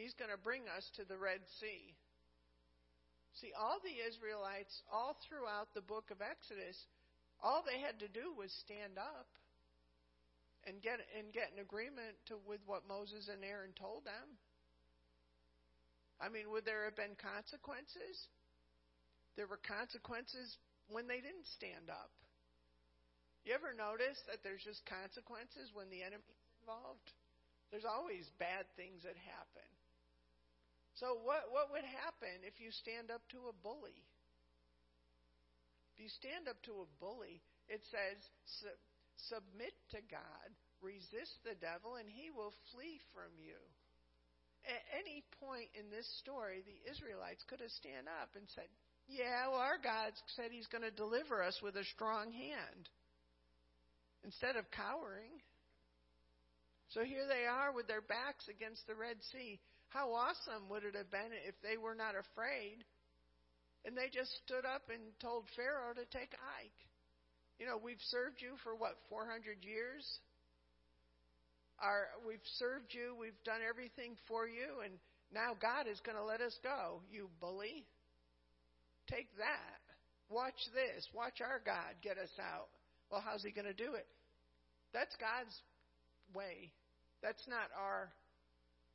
[0.00, 1.92] He's going to bring us to the Red Sea.
[3.38, 6.74] See, all the Israelites, all throughout the book of Exodus,
[7.38, 9.30] all they had to do was stand up
[10.66, 14.38] and get and get an agreement to, with what Moses and Aaron told them.
[16.18, 18.16] I mean, would there have been consequences?
[19.38, 20.58] There were consequences
[20.90, 22.10] when they didn't stand up.
[23.46, 27.08] You ever notice that there's just consequences when the enemy's involved?
[27.70, 29.68] There's always bad things that happen.
[30.98, 34.02] So what what would happen if you stand up to a bully?
[35.94, 37.38] If you stand up to a bully,
[37.70, 38.18] it says
[39.30, 40.48] submit to God,
[40.82, 43.58] resist the devil and he will flee from you.
[44.68, 48.68] At any point in this story, the Israelites could have stand up and said,
[49.08, 52.88] "Yeah, well, our God said He's going to deliver us with a strong hand,"
[54.24, 55.40] instead of cowering.
[56.90, 59.60] So here they are with their backs against the Red Sea.
[59.88, 62.84] How awesome would it have been if they were not afraid
[63.84, 66.80] and they just stood up and told Pharaoh to take Ike.
[67.58, 70.04] You know, we've served you for what, 400 years?
[71.82, 74.94] Our we've served you, we've done everything for you, and
[75.32, 77.02] now God is going to let us go.
[77.10, 77.86] You bully.
[79.08, 79.80] Take that.
[80.28, 81.08] Watch this.
[81.16, 82.68] Watch our God get us out.
[83.10, 84.06] Well, how's he going to do it?
[84.92, 85.56] That's God's
[86.36, 86.72] way.
[87.22, 88.12] That's not our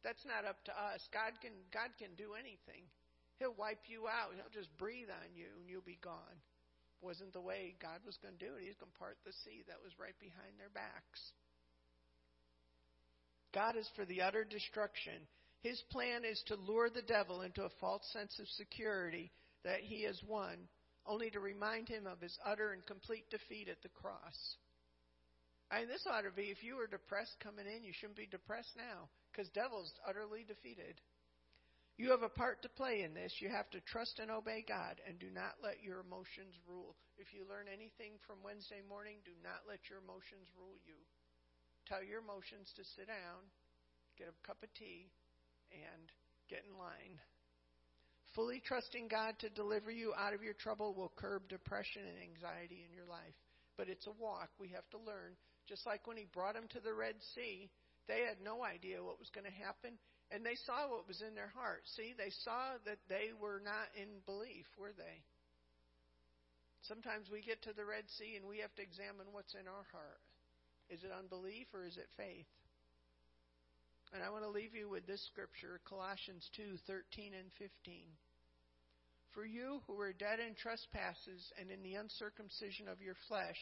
[0.04, 1.02] that's not up to us.
[1.16, 2.86] God can God can do anything.
[3.40, 4.36] He'll wipe you out.
[4.36, 6.38] He'll just breathe on you and you'll be gone.
[7.02, 8.64] Wasn't the way God was going to do it.
[8.64, 11.20] He's going to part the sea that was right behind their backs.
[13.54, 15.14] God is for the utter destruction.
[15.62, 19.32] His plan is to lure the devil into a false sense of security
[19.64, 20.58] that he has won,
[21.06, 24.58] only to remind him of his utter and complete defeat at the cross.
[25.72, 28.28] I mean, this ought to be if you were depressed coming in, you shouldn't be
[28.30, 31.00] depressed now because devil's utterly defeated.
[31.98, 33.38] You have a part to play in this.
[33.38, 36.98] You have to trust and obey God and do not let your emotions rule.
[37.22, 40.98] If you learn anything from Wednesday morning, do not let your emotions rule you.
[41.88, 43.44] Tell your emotions to sit down,
[44.18, 45.12] get a cup of tea,
[45.72, 46.08] and
[46.50, 47.20] get in line.
[48.36, 52.82] Fully trusting God to deliver you out of your trouble will curb depression and anxiety
[52.82, 53.38] in your life.
[53.78, 54.50] But it's a walk.
[54.58, 55.38] We have to learn.
[55.68, 57.70] Just like when He brought them to the Red Sea,
[58.08, 59.96] they had no idea what was going to happen,
[60.32, 61.86] and they saw what was in their heart.
[61.96, 65.24] See, they saw that they were not in belief, were they?
[66.84, 69.88] Sometimes we get to the Red Sea and we have to examine what's in our
[69.96, 70.20] heart.
[70.94, 72.46] Is it unbelief or is it faith?
[74.14, 78.06] And I want to leave you with this scripture, Colossians 2:13 and 15.
[79.34, 83.58] For you who were dead in trespasses and in the uncircumcision of your flesh,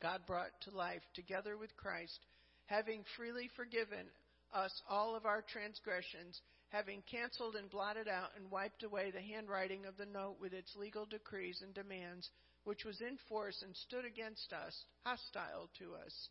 [0.00, 2.18] God brought to life together with Christ,
[2.66, 4.10] having freely forgiven
[4.52, 9.86] us all of our transgressions, having canceled and blotted out and wiped away the handwriting
[9.86, 12.28] of the note with its legal decrees and demands
[12.64, 16.28] which was in force and stood against us, hostile to us.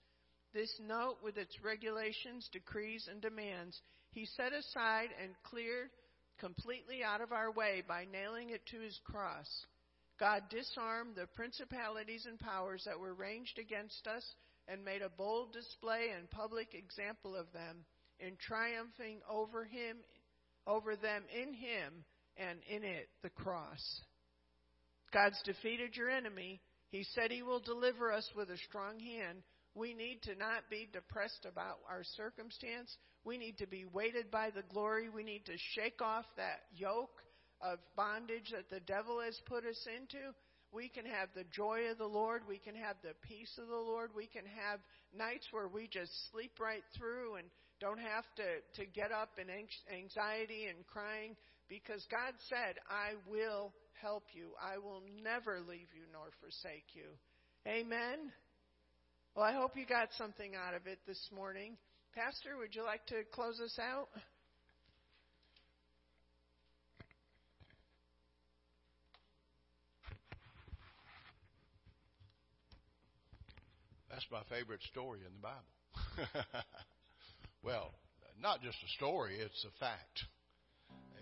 [0.54, 3.82] This note, with its regulations, decrees, and demands,
[4.12, 5.90] he set aside and cleared
[6.40, 9.48] completely out of our way by nailing it to his cross.
[10.20, 14.24] God disarmed the principalities and powers that were ranged against us
[14.68, 17.86] and made a bold display and public example of them
[18.20, 19.98] in triumphing over him
[20.66, 22.06] over them in him
[22.38, 24.02] and in it the cross.
[25.14, 26.60] God's defeated your enemy.
[26.90, 29.44] He said He will deliver us with a strong hand.
[29.76, 32.96] We need to not be depressed about our circumstance.
[33.26, 35.10] We need to be weighted by the glory.
[35.10, 37.24] We need to shake off that yoke
[37.62, 40.34] of bondage that the devil has put us into.
[40.72, 42.42] we can have the joy of the Lord.
[42.48, 44.10] We can have the peace of the Lord.
[44.16, 44.80] We can have
[45.16, 47.48] nights where we just sleep right through and
[47.80, 49.48] don't have to, to get up in
[49.94, 51.36] anxiety and crying
[51.70, 53.72] because God said, I will
[54.04, 54.52] help you.
[54.62, 57.08] I will never leave you nor forsake you.
[57.66, 58.32] Amen.
[59.34, 61.78] Well, I hope you got something out of it this morning.
[62.14, 64.10] Pastor, would you like to close us out?
[74.12, 76.44] That's my favorite story in the Bible.
[77.64, 77.92] well,
[78.40, 80.26] not just a story, it's a fact.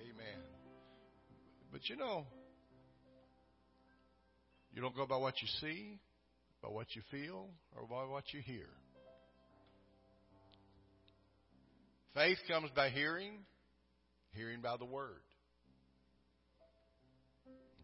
[0.01, 0.43] Amen.
[1.71, 2.25] But you know,
[4.73, 5.99] you don't go by what you see,
[6.61, 8.67] by what you feel, or by what you hear.
[12.13, 13.31] Faith comes by hearing,
[14.33, 15.21] hearing by the Word.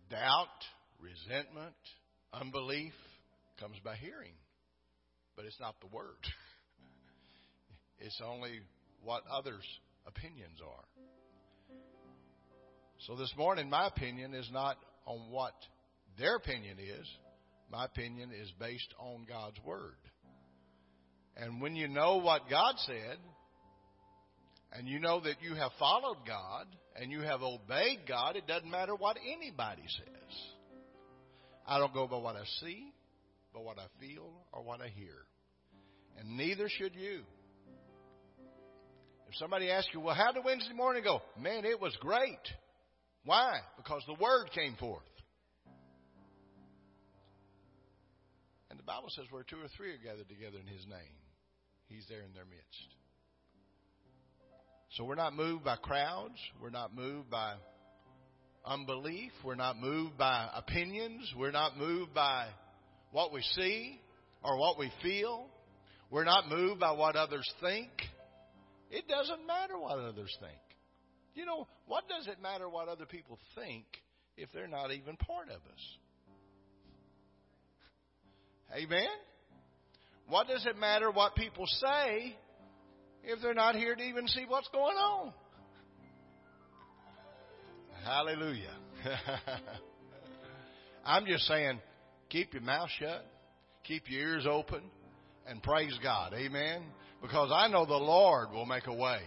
[0.09, 0.47] Doubt,
[0.99, 1.75] resentment,
[2.33, 2.93] unbelief
[3.59, 4.33] comes by hearing,
[5.35, 6.17] but it's not the Word.
[7.99, 8.59] It's only
[9.01, 9.65] what others'
[10.05, 10.85] opinions are.
[13.07, 14.77] So this morning, my opinion is not
[15.07, 15.53] on what
[16.17, 17.07] their opinion is.
[17.71, 19.97] My opinion is based on God's Word.
[21.35, 23.17] And when you know what God said,
[24.71, 26.65] and you know that you have followed God
[26.99, 30.37] and you have obeyed God, it doesn't matter what anybody says.
[31.65, 32.91] I don't go by what I see,
[33.53, 35.25] but what I feel or what I hear.
[36.19, 37.21] And neither should you.
[39.27, 41.21] If somebody asks you, well, how did Wednesday morning go?
[41.39, 42.39] Man, it was great.
[43.25, 43.59] Why?
[43.75, 45.03] Because the Word came forth.
[48.77, 51.17] And the Bible says where two or three are gathered together in His name,
[51.87, 52.87] He's there in their midst.
[54.91, 56.37] So we're not moved by crowds.
[56.61, 57.55] We're not moved by
[58.63, 59.31] unbelief.
[59.43, 61.33] We're not moved by opinions.
[61.35, 62.49] We're not moved by
[63.11, 63.99] what we see
[64.43, 65.47] or what we feel.
[66.11, 67.89] We're not moved by what others think.
[68.91, 70.61] It doesn't matter what others think.
[71.33, 73.85] You know, what does it matter what other people think
[74.37, 75.97] if they're not even part of us?
[78.75, 79.07] Amen?
[80.27, 82.35] What does it matter what people say
[83.23, 85.33] if they're not here to even see what's going on?
[88.03, 88.75] Hallelujah.
[91.05, 91.79] I'm just saying,
[92.29, 93.25] keep your mouth shut,
[93.83, 94.81] keep your ears open,
[95.47, 96.33] and praise God.
[96.33, 96.83] Amen.
[97.21, 99.21] Because I know the Lord will make a way.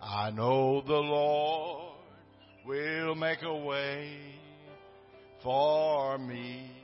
[0.00, 1.98] I know the Lord
[2.66, 4.16] will make a way
[5.42, 6.79] for me.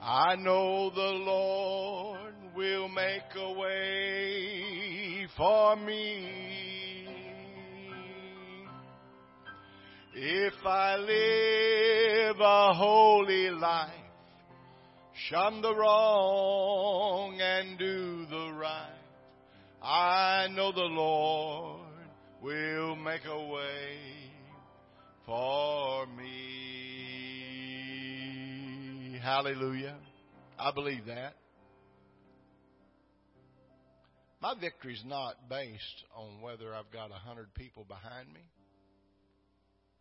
[0.00, 6.46] I know the Lord will make a way for me.
[10.14, 13.90] If I live a holy life,
[15.28, 18.92] shun the wrong and do the right,
[19.82, 21.80] I know the Lord
[22.42, 23.98] will make a way
[25.26, 26.35] for me.
[29.26, 29.96] Hallelujah.
[30.56, 31.34] I believe that.
[34.40, 38.42] My victory is not based on whether I've got a hundred people behind me,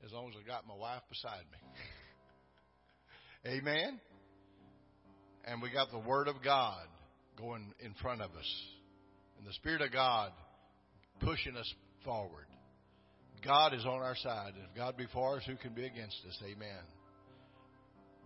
[0.06, 1.58] as long as I got my wife beside me.
[3.58, 4.00] Amen.
[5.46, 6.86] And we got the Word of God
[7.36, 8.62] going in front of us,
[9.40, 10.34] and the Spirit of God
[11.20, 11.74] pushing us
[12.04, 12.46] forward.
[13.44, 14.52] God is on our side.
[14.70, 16.40] If God be for us, who can be against us?
[16.46, 16.84] Amen.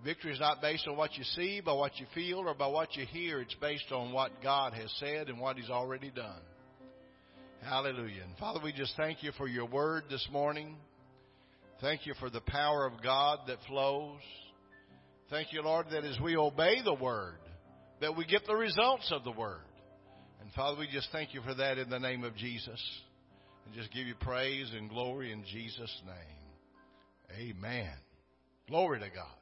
[0.04, 2.96] Victory is not based on what you see, by what you feel, or by what
[2.96, 3.42] you hear.
[3.42, 6.42] It's based on what God has said and what He's already done.
[7.62, 8.24] Hallelujah.
[8.24, 10.78] And Father, we just thank you for your word this morning.
[11.82, 14.20] Thank you for the power of God that flows.
[15.30, 17.38] Thank you, Lord, that as we obey the word,
[18.02, 19.62] that we get the results of the word.
[20.42, 22.82] And Father, we just thank you for that in the name of Jesus.
[23.66, 27.56] And just give you praise and glory in Jesus' name.
[27.58, 27.92] Amen.
[28.68, 29.39] Glory to God.